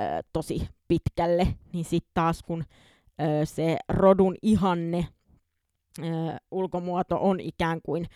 [0.00, 0.02] ö,
[0.32, 2.64] tosi pitkälle, niin sitten taas kun
[3.20, 5.08] ö, se rodun ihanne
[5.98, 6.02] ö,
[6.50, 8.06] ulkomuoto on ikään kuin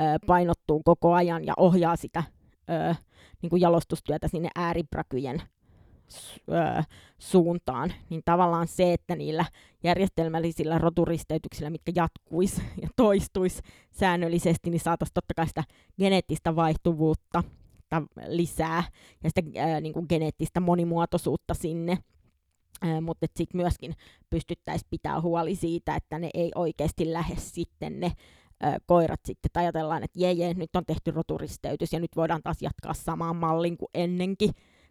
[0.00, 2.22] ö, painottuu koko ajan ja ohjaa sitä
[2.70, 2.94] ö,
[3.42, 5.42] niin kuin jalostustyötä sinne ääriprakyjen
[6.48, 6.82] ö,
[7.18, 9.44] suuntaan, niin tavallaan se, että niillä
[9.84, 15.64] järjestelmällisillä roturisteytyksillä, mitkä jatkuisi ja toistuisi säännöllisesti, niin saataisiin totta kai sitä
[15.98, 17.44] geneettistä vaihtuvuutta
[18.26, 18.84] lisää
[19.24, 21.98] ja sitä ää, niin kuin geneettistä monimuotoisuutta sinne.
[23.02, 23.94] Mutta sitten myöskin
[24.30, 28.12] pystyttäisiin pitää huoli siitä, että ne ei oikeasti lähde sitten ne
[28.86, 29.50] koirat sitten.
[29.52, 33.36] Tai ajatellaan, että jee, jee, nyt on tehty roturisteytys ja nyt voidaan taas jatkaa samaan
[33.36, 34.50] mallin kuin ennenkin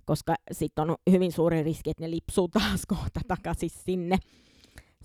[0.10, 4.18] koska sitten on hyvin suuri riski, että ne lipsuu taas kohta takaisin sinne,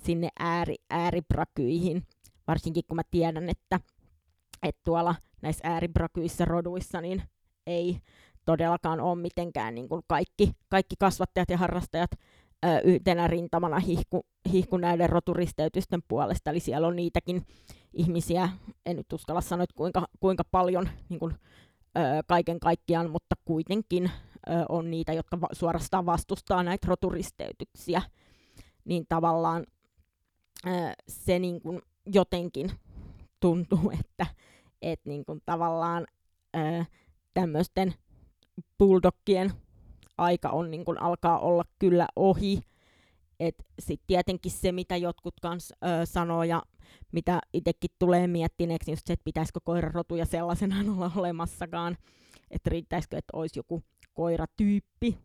[0.04, 2.06] sinne ääri, ääriprakyihin.
[2.46, 3.80] Varsinkin kun mä tiedän, että,
[4.62, 7.22] että tuolla näissä ääriprakyissä roduissa niin
[7.66, 7.98] ei
[8.44, 12.10] todellakaan ole mitenkään niin kuin kaikki, kaikki kasvattajat ja harrastajat
[12.66, 16.50] ö, yhtenä rintamana hihku, hihku näiden roturisteytysten puolesta.
[16.50, 17.46] Eli siellä on niitäkin
[17.92, 18.48] ihmisiä,
[18.86, 21.34] en nyt uskalla sanoa, että kuinka, kuinka paljon niin kuin,
[21.98, 24.10] ö, kaiken kaikkiaan, mutta kuitenkin
[24.48, 28.02] ö, on niitä, jotka va- suorastaan vastustaa näitä roturisteytyksiä,
[28.84, 29.66] niin tavallaan
[30.66, 30.70] ö,
[31.08, 32.70] se niin kuin jotenkin
[33.40, 34.26] tuntuu, että
[34.82, 36.06] et niin kuin tavallaan
[37.34, 37.94] tämmöisten
[38.78, 39.52] bulldogien
[40.18, 42.60] aika on niin kuin alkaa olla kyllä ohi.
[43.78, 45.76] Sitten tietenkin se, mitä jotkut kans ö,
[46.06, 46.62] sanoo ja
[47.12, 51.96] mitä itsekin tulee miettineeksi, just se, että pitäisikö koirarotuja sellaisenaan olla olemassakaan,
[52.50, 53.82] että riittäisikö, että olisi joku
[54.14, 55.18] koiratyyppi,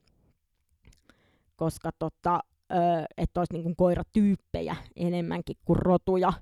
[1.56, 2.40] koska tota,
[3.18, 6.34] että olisi niin koiratyyppejä enemmänkin kuin rotuja.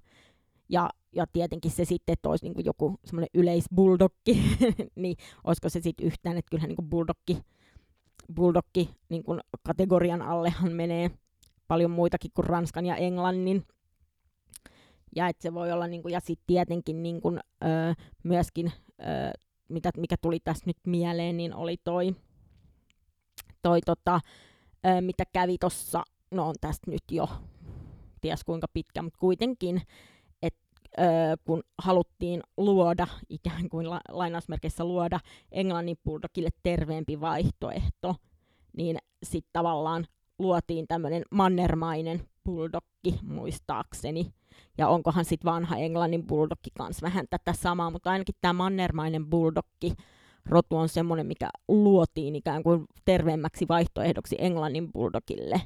[0.70, 4.44] Ja, ja tietenkin se sitten, että olisi niin joku semmoinen yleisbuldokki,
[4.96, 7.42] niin olisiko se sitten yhtään, että kyllähän niin buldokki,
[8.36, 9.24] buldokki niin
[9.64, 11.12] kategorian allehan menee
[11.68, 13.64] paljon muitakin kuin Ranskan ja Englannin.
[15.16, 17.94] Ja että se voi olla, niin kuin, ja sitten tietenkin niin kuin, öö,
[18.24, 18.72] myöskin,
[19.02, 19.32] öö,
[19.70, 22.16] mitä, mikä tuli tässä nyt mieleen, niin oli toi
[23.68, 24.20] toi tota,
[24.86, 27.30] ö, mitä kävi tuossa, no on tästä nyt jo
[28.22, 29.82] ties kuinka pitkä, mutta kuitenkin,
[30.42, 30.60] että
[31.46, 35.20] kun haluttiin luoda, ikään kuin la, lainausmerkeissä luoda
[35.52, 38.16] Englannin bulldogille terveempi vaihtoehto,
[38.78, 40.08] niin sitten tavallaan
[40.40, 44.34] luotiin tämmöinen mannermainen bulldogki muistaakseni.
[44.78, 49.94] Ja onkohan sitten vanha Englannin bulldogki kanssa vähän tätä samaa, mutta ainakin tämä mannermainen bulldogki
[50.50, 55.62] rotu on semmoinen, mikä luotiin ikään kuin terveemmäksi vaihtoehdoksi Englannin bulldogille.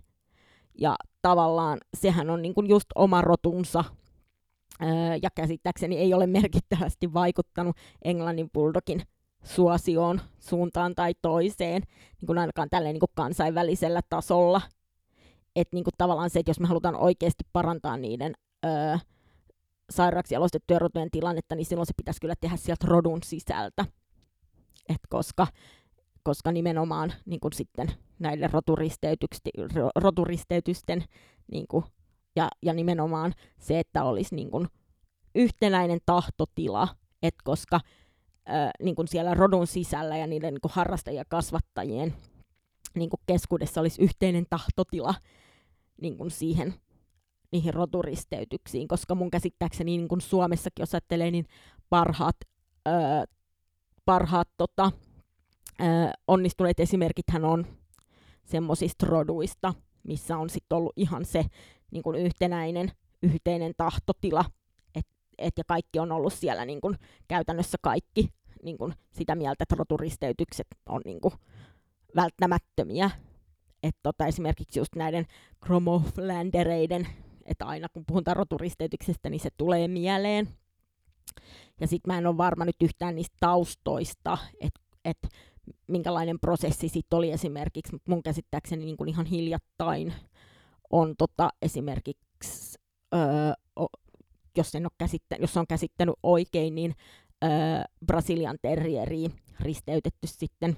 [0.80, 3.84] Ja tavallaan sehän on niin kuin just oma rotunsa,
[5.22, 9.02] ja käsittääkseni ei ole merkittävästi vaikuttanut Englannin bulldogin
[9.44, 11.82] suosioon suuntaan tai toiseen,
[12.22, 14.62] niin kuin ainakaan tälleen niin kuin kansainvälisellä tasolla.
[15.56, 18.34] Että niin kuin tavallaan se, että jos me halutaan oikeasti parantaa niiden
[18.66, 18.98] öö,
[19.90, 23.86] sairaaksi jalostettujen rotujen tilannetta, niin silloin se pitäisi kyllä tehdä sieltä rodun sisältä
[24.92, 25.48] et koska,
[26.24, 28.50] koska nimenomaan niin kuin sitten näille
[29.96, 31.04] roturisteytysten
[31.52, 31.86] niin kuin,
[32.36, 34.68] ja, ja nimenomaan se, että olisi niin kuin
[35.36, 36.88] yhtenäinen tahtotila,
[37.24, 37.80] että koska
[38.46, 42.14] ää, niin kuin siellä rodun sisällä ja niiden niin harrastajien ja kasvattajien
[42.96, 45.14] niin kuin keskuudessa olisi yhteinen tahtotila
[46.02, 46.74] niin kuin siihen
[47.52, 51.46] niihin roturisteytyksiin, koska mun käsittääkseni niin kuin Suomessakin, jos ajattelee, niin
[51.90, 52.36] parhaat
[52.86, 53.26] ää,
[54.06, 54.92] parhaat tota,
[56.28, 57.66] onnistuneet esimerkithän on
[58.46, 59.74] semmoisista roduista,
[60.04, 61.46] missä on sitten ollut ihan se
[61.92, 62.92] niin kun yhtenäinen,
[63.24, 64.46] yhteinen tahtotila,
[64.96, 66.98] että et, ja kaikki on ollut siellä niin kun,
[67.28, 68.30] käytännössä kaikki
[68.64, 71.32] niin kun, sitä mieltä, että roturisteytykset on niin kun,
[72.16, 73.12] välttämättömiä.
[73.84, 75.26] Et, tota, esimerkiksi just näiden
[75.66, 77.08] chromoflandereiden,
[77.46, 80.48] että aina kun puhutaan roturisteytyksestä, niin se tulee mieleen.
[81.80, 85.18] Ja sitten mä en ole varma nyt yhtään niistä taustoista, että et
[85.88, 90.14] minkälainen prosessi sitten oli esimerkiksi, mutta mun käsittääkseni niin kuin ihan hiljattain
[90.90, 92.80] on tota, esimerkiksi,
[93.16, 93.54] öö,
[94.58, 96.96] jos, en ole käsittä, jos on käsittänyt oikein, niin
[97.44, 97.50] öö,
[98.06, 100.78] Brasilian terrieriin risteytetty sitten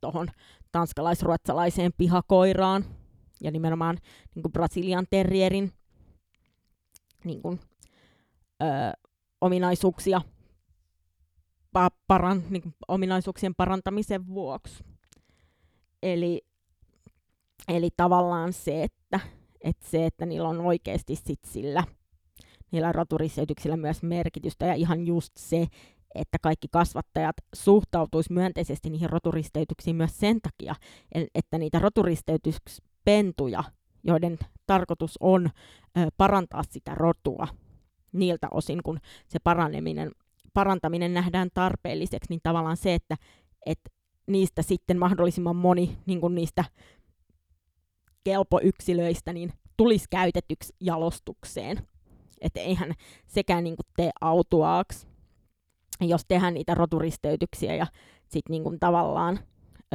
[0.00, 0.28] tuohon
[0.72, 2.84] tanskalais-ruotsalaiseen pihakoiraan.
[3.40, 3.98] Ja nimenomaan
[4.34, 5.72] niin kuin Brasilian terrierin
[7.24, 7.60] niin kuin,
[8.62, 8.66] ö,
[9.40, 10.20] ominaisuuksia
[11.78, 14.84] pa- paran, niin kuin, ominaisuuksien parantamisen vuoksi.
[16.02, 16.42] Eli,
[17.68, 19.20] eli tavallaan se, että,
[19.60, 21.84] että se, että niillä on oikeasti sit sillä,
[22.70, 25.66] niillä roturiseytyksillä myös merkitystä ja ihan just se,
[26.14, 30.74] että kaikki kasvattajat suhtautuisi myönteisesti niihin roturisteytyksiin myös sen takia,
[31.34, 33.64] että niitä roturisteytyspentuja,
[34.04, 35.50] joiden tarkoitus on
[36.16, 37.48] parantaa sitä rotua
[38.12, 38.98] niiltä osin, kun
[39.28, 40.10] se paraneminen,
[40.54, 43.16] parantaminen nähdään tarpeelliseksi, niin tavallaan se, että
[43.66, 43.80] et
[44.26, 46.64] niistä sitten mahdollisimman moni niin kuin niistä
[48.24, 51.88] kelpoyksilöistä niin tulisi käytetyksi jalostukseen.
[52.40, 52.94] Että eihän
[53.26, 55.10] sekään niin kuin tee autuaaksi
[56.00, 57.86] jos tehdään niitä roturisteytyksiä ja
[58.28, 59.38] sitten niin tavallaan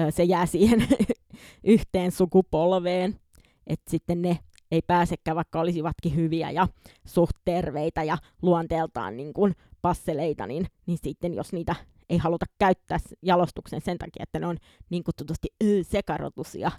[0.10, 0.88] se jää siihen
[1.64, 3.20] yhteen sukupolveen,
[3.68, 4.40] että sitten ne
[4.72, 6.68] ei pääsekään, vaikka olisivatkin hyviä ja
[7.06, 11.76] suht terveitä ja luonteeltaan niin kuin passeleita, niin, niin sitten jos niitä
[12.10, 14.58] ei haluta käyttää jalostuksen sen takia, että ne on
[14.90, 15.48] niin kutsutusti
[15.82, 16.72] sekarotusia,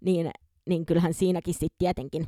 [0.00, 0.30] niin,
[0.68, 2.26] niin kyllähän siinäkin sitten tietenkin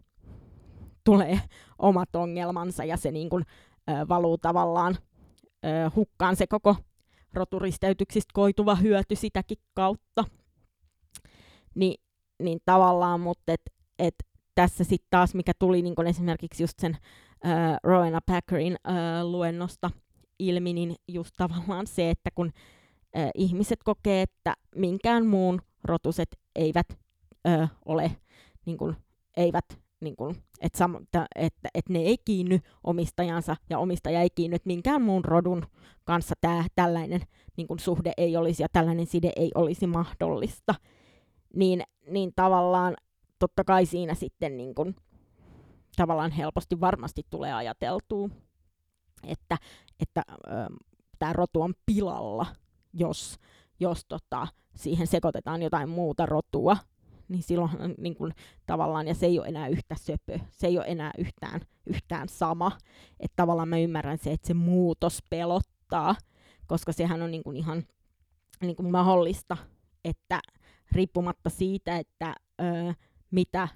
[1.04, 1.40] tulee
[1.78, 3.44] omat ongelmansa ja se niin kuin,
[3.90, 4.96] ö, valuu tavallaan
[5.64, 6.76] ö, hukkaan se koko
[7.32, 10.24] roturisteytyksistä koituva hyöty sitäkin kautta.
[11.74, 11.94] Ni,
[12.42, 13.60] niin tavallaan, mutta et,
[13.98, 14.14] et
[14.56, 16.96] tässä sitten taas, mikä tuli niin esimerkiksi just sen
[17.46, 18.94] äh, Rowena Packerin äh,
[19.24, 19.90] luennosta
[20.38, 22.52] ilmi, niin just tavallaan se, että kun
[23.16, 26.86] äh, ihmiset kokee, että minkään muun rotuset eivät
[27.48, 28.16] äh, ole,
[28.66, 28.96] niin kuin,
[29.36, 29.64] eivät
[30.00, 34.54] niin kuin, että, sam, että, että, että ne ei kiinny omistajansa ja omistaja ei kiinny,
[34.54, 35.66] että minkään muun rodun
[36.04, 37.20] kanssa tämä tällainen
[37.56, 40.74] niin kuin suhde ei olisi ja tällainen side ei olisi mahdollista,
[41.54, 42.96] niin, niin tavallaan
[43.38, 44.96] totta kai siinä sitten niin kuin,
[45.96, 48.28] tavallaan helposti varmasti tulee ajateltua,
[49.24, 49.56] että,
[50.00, 50.22] että
[51.18, 52.46] tämä rotu on pilalla,
[52.92, 53.38] jos,
[53.80, 56.76] jos tota, siihen sekoitetaan jotain muuta rotua,
[57.28, 58.32] niin silloin niin kuin,
[58.66, 62.72] tavallaan, ja se ei ole enää yhtä söpö, se ei ole enää yhtään, yhtään sama.
[63.20, 66.14] Että tavallaan mä ymmärrän se, että se muutos pelottaa,
[66.66, 67.84] koska sehän on niin kuin ihan
[68.60, 69.56] niin kuin mahdollista,
[70.04, 70.40] että
[70.92, 72.92] riippumatta siitä, että öö,
[73.30, 73.68] mitä,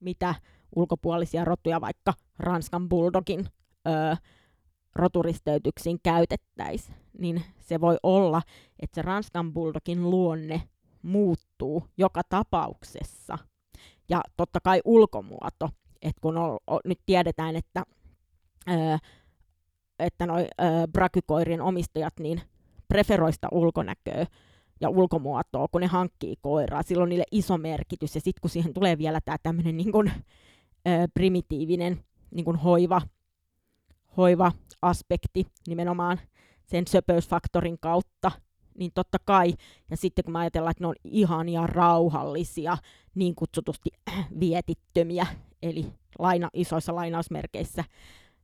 [0.00, 0.34] mitä
[0.76, 3.48] ulkopuolisia rotuja vaikka Ranskan Bulldogin
[3.88, 4.14] öö,
[4.94, 8.42] roturisteytyksiin käytettäisiin, niin se voi olla,
[8.80, 10.62] että se Ranskan Bulldogin luonne
[11.02, 13.38] muuttuu joka tapauksessa.
[14.08, 15.70] Ja totta kai ulkomuoto,
[16.02, 17.82] että kun on, on, nyt tiedetään, että,
[18.70, 18.96] öö,
[19.98, 22.42] että noi öö, brakykoirien omistajat niin
[22.88, 24.26] preferoista ulkonäköä
[24.80, 26.82] ja ulkomuotoa, kun ne hankkii koiraa.
[26.82, 28.14] Silloin on niille iso merkitys.
[28.14, 30.10] Ja sitten kun siihen tulee vielä tämä tämmöinen niin kun,
[30.88, 33.02] öö, primitiivinen niin kun hoiva,
[34.16, 36.20] hoiva-aspekti nimenomaan
[36.66, 38.32] sen söpöysfaktorin kautta,
[38.78, 39.54] niin totta kai,
[39.90, 42.78] ja sitten kun mä ajatellaan, että ne on ihania, rauhallisia,
[43.14, 43.90] niin kutsutusti
[44.40, 45.26] vietittömiä,
[45.62, 45.86] eli
[46.18, 47.84] laina, isoissa lainausmerkeissä,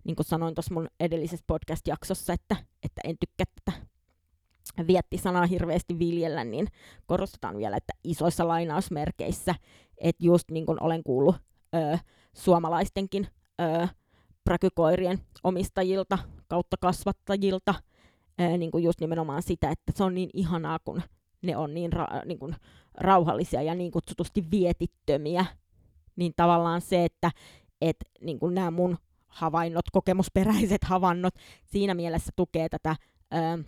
[0.05, 3.94] niin kuin sanoin tuossa mun edellisessä podcast-jaksossa, että, että en tykkää tätä
[4.87, 6.67] vietti-sanaa hirveästi viljellä, niin
[7.07, 9.55] korostetaan vielä, että isoissa lainausmerkeissä,
[9.99, 11.37] että just niin kuin olen kuullut
[11.75, 11.99] ö,
[12.33, 13.27] suomalaistenkin
[13.61, 13.89] ö,
[14.45, 17.75] prakykoirien omistajilta kautta kasvattajilta,
[18.39, 21.03] ää, niin kuin just nimenomaan sitä, että se on niin ihanaa, kun
[21.43, 22.57] ne on niin, ra- niin kuin
[22.95, 25.47] rauhallisia ja niin kutsutusti vietittömiä,
[26.17, 27.31] niin tavallaan se, että
[27.81, 31.35] et, niin kuin nämä mun havainnot, kokemusperäiset havainnot
[31.65, 32.97] siinä mielessä tukee tätä
[33.31, 33.59] ää,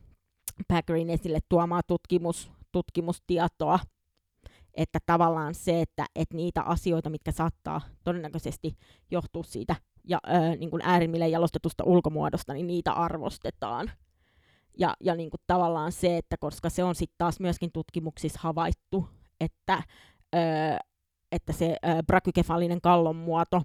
[0.69, 3.79] Packerin esille tuomaa tutkimus, tutkimustietoa,
[4.75, 8.77] että tavallaan se, että, että niitä asioita, mitkä saattaa todennäköisesti
[9.11, 13.91] johtua siitä ja, ää, niin kuin äärimmilleen jalostetusta ulkomuodosta, niin niitä arvostetaan.
[14.79, 19.09] Ja, ja niin kuin tavallaan se, että koska se on sitten taas myöskin tutkimuksissa havaittu,
[19.41, 19.83] että,
[20.35, 20.77] öö,
[21.33, 23.63] että se öö, brakykefalinen kallon muoto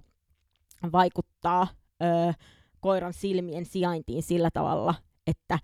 [0.92, 1.68] vaikuttaa
[2.04, 2.34] öö,
[2.80, 4.96] koiran silmien sijaintiin sillä tavalla,
[5.28, 5.60] että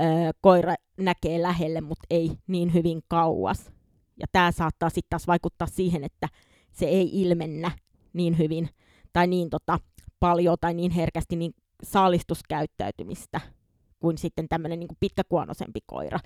[0.00, 3.72] öö, koira näkee lähelle, mutta ei niin hyvin kauas.
[4.20, 6.28] Ja tämä saattaa sitten taas vaikuttaa siihen, että
[6.72, 7.70] se ei ilmennä
[8.12, 8.68] niin hyvin
[9.12, 9.78] tai niin tota,
[10.20, 13.40] paljon tai niin herkästi niin saalistuskäyttäytymistä
[13.98, 16.18] kuin sitten tämmöinen niin pitkäkuonoisempi koira,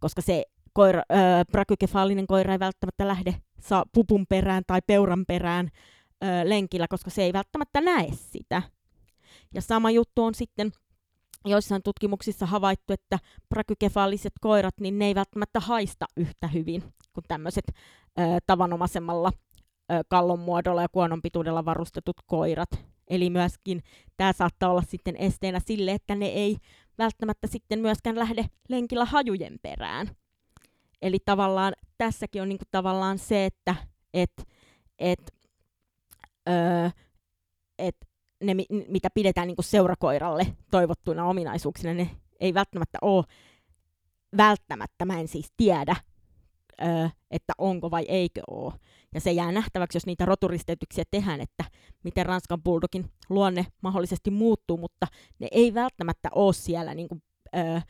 [0.00, 5.68] koska se koira, öö, brakykefaalinen koira ei välttämättä lähde saa pupun perään tai peuran perään
[6.24, 8.62] öö, lenkillä, koska se ei välttämättä näe sitä.
[9.54, 10.72] Ja sama juttu on sitten
[11.44, 13.18] joissain tutkimuksissa havaittu, että
[13.48, 16.82] brakykefaaliset koirat, niin ne ei välttämättä haista yhtä hyvin
[17.12, 17.64] kuin tämmöiset
[18.46, 19.32] tavanomaisemmalla
[19.92, 22.70] ö, kallon muodolla ja kuonon pituudella varustetut koirat.
[23.08, 23.82] Eli myöskin
[24.16, 26.56] tämä saattaa olla sitten esteenä sille, että ne ei
[26.98, 30.10] välttämättä sitten myöskään lähde lenkillä hajujen perään.
[31.02, 33.74] Eli tavallaan tässäkin on niinku tavallaan se, että
[34.14, 34.48] et,
[34.98, 35.34] et,
[36.48, 36.90] öö,
[37.78, 37.96] et
[38.42, 38.54] ne,
[38.88, 42.10] mitä pidetään niinku seurakoiralle toivottuina ominaisuuksina, ne
[42.40, 43.24] ei välttämättä ole
[44.36, 45.96] välttämättä, mä en siis tiedä,
[46.82, 48.72] öö, että onko vai eikö ole.
[49.14, 51.64] Ja se jää nähtäväksi, jos niitä roturisteytyksiä tehdään, että
[52.04, 55.06] miten Ranskan bulldogin luonne mahdollisesti muuttuu, mutta
[55.38, 57.22] ne ei välttämättä ole siellä niin kuin,
[57.56, 57.80] öö,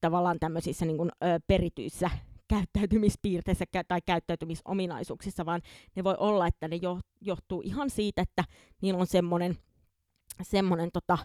[0.00, 2.10] tavallaan tämmöisissä niin kuin, öö, perityissä
[2.48, 5.62] käyttäytymispiirteissä tai käyttäytymisominaisuuksissa, vaan
[5.96, 8.44] ne voi olla, että ne jo, johtuu ihan siitä, että
[8.82, 9.56] niillä on semmoinen
[10.42, 11.18] semmoinen tota,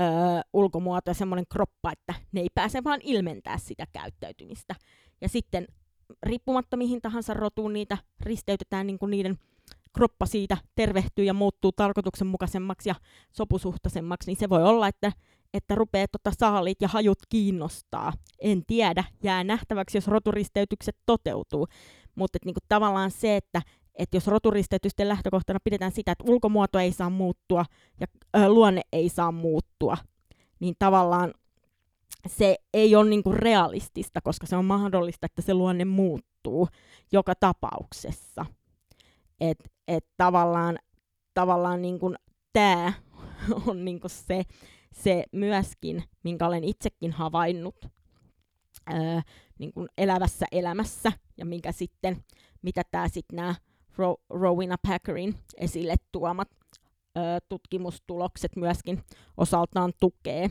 [0.00, 0.06] öö,
[0.52, 4.74] ulkomuoto ja semmoinen kroppa, että ne ei pääse vaan ilmentää sitä käyttäytymistä.
[5.20, 5.66] Ja sitten
[6.22, 9.38] riippumatta mihin tahansa rotuun niitä risteytetään, niin kuin niiden
[9.94, 12.94] kroppa siitä tervehtyy ja muuttuu tarkoituksenmukaisemmaksi ja
[13.32, 15.12] sopusuhtaisemmaksi, niin se voi olla, että,
[15.54, 18.12] että rupeaa tota saalit ja hajut kiinnostaa.
[18.38, 21.66] En tiedä, jää nähtäväksi, jos roturisteytykset toteutuu.
[22.14, 23.62] Mutta niin tavallaan se, että
[24.00, 27.64] et jos roturisteytysten lähtökohtana pidetään sitä, että ulkomuoto ei saa muuttua
[28.00, 29.96] ja ö, luonne ei saa muuttua,
[30.60, 31.34] niin tavallaan
[32.26, 36.68] se ei ole niinku realistista, koska se on mahdollista, että se luonne muuttuu
[37.12, 38.46] joka tapauksessa.
[39.40, 40.78] Et, et tavallaan,
[41.34, 42.14] tavallaan niinku
[42.52, 42.92] tämä
[43.66, 44.42] on niinku se,
[44.92, 47.86] se myöskin, minkä olen itsekin havainnut
[48.86, 49.22] ää,
[49.58, 52.24] niinku elävässä elämässä ja minkä sitten,
[52.62, 53.54] mitä tämä sitten nämä
[53.98, 56.48] Ro- Rowena Packerin esille tuomat
[57.14, 59.04] ää, tutkimustulokset myöskin
[59.36, 60.50] osaltaan tukee.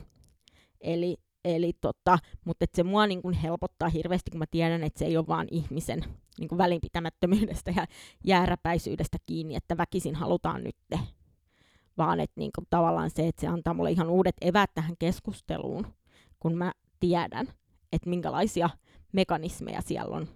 [0.82, 5.06] Eli Eli tota, mutta se mua niin kun helpottaa hirveästi, kun mä tiedän, että se
[5.06, 6.04] ei ole vaan ihmisen
[6.40, 7.86] niin välinpitämättömyydestä ja
[8.24, 10.76] jääräpäisyydestä kiinni, että väkisin halutaan nyt,
[11.98, 15.88] vaan että niin tavallaan se, että se antaa mulle ihan uudet evät tähän keskusteluun,
[16.40, 17.48] kun mä tiedän,
[17.92, 18.70] että minkälaisia
[19.12, 20.28] mekanismeja siellä on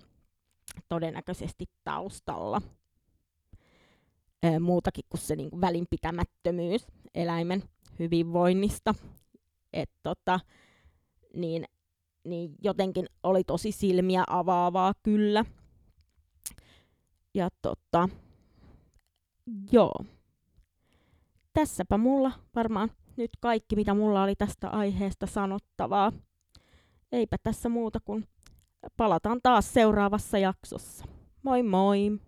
[0.90, 2.62] todennäköisesti taustalla.
[4.60, 7.64] Muutakin kuin se niin kuin välinpitämättömyys eläimen
[8.00, 8.96] hyvinvoinnista.
[9.74, 10.40] Et tota,
[11.36, 11.66] niin,
[12.24, 15.46] niin jotenkin oli tosi silmiä avaavaa kyllä.
[17.34, 18.10] Ja tota,
[19.72, 20.06] joo.
[21.54, 26.12] Tässäpä mulla varmaan nyt kaikki, mitä mulla oli tästä aiheesta sanottavaa.
[27.12, 28.28] Eipä tässä muuta kuin
[28.98, 31.06] palataan taas seuraavassa jaksossa.
[31.44, 32.20] Moi moi!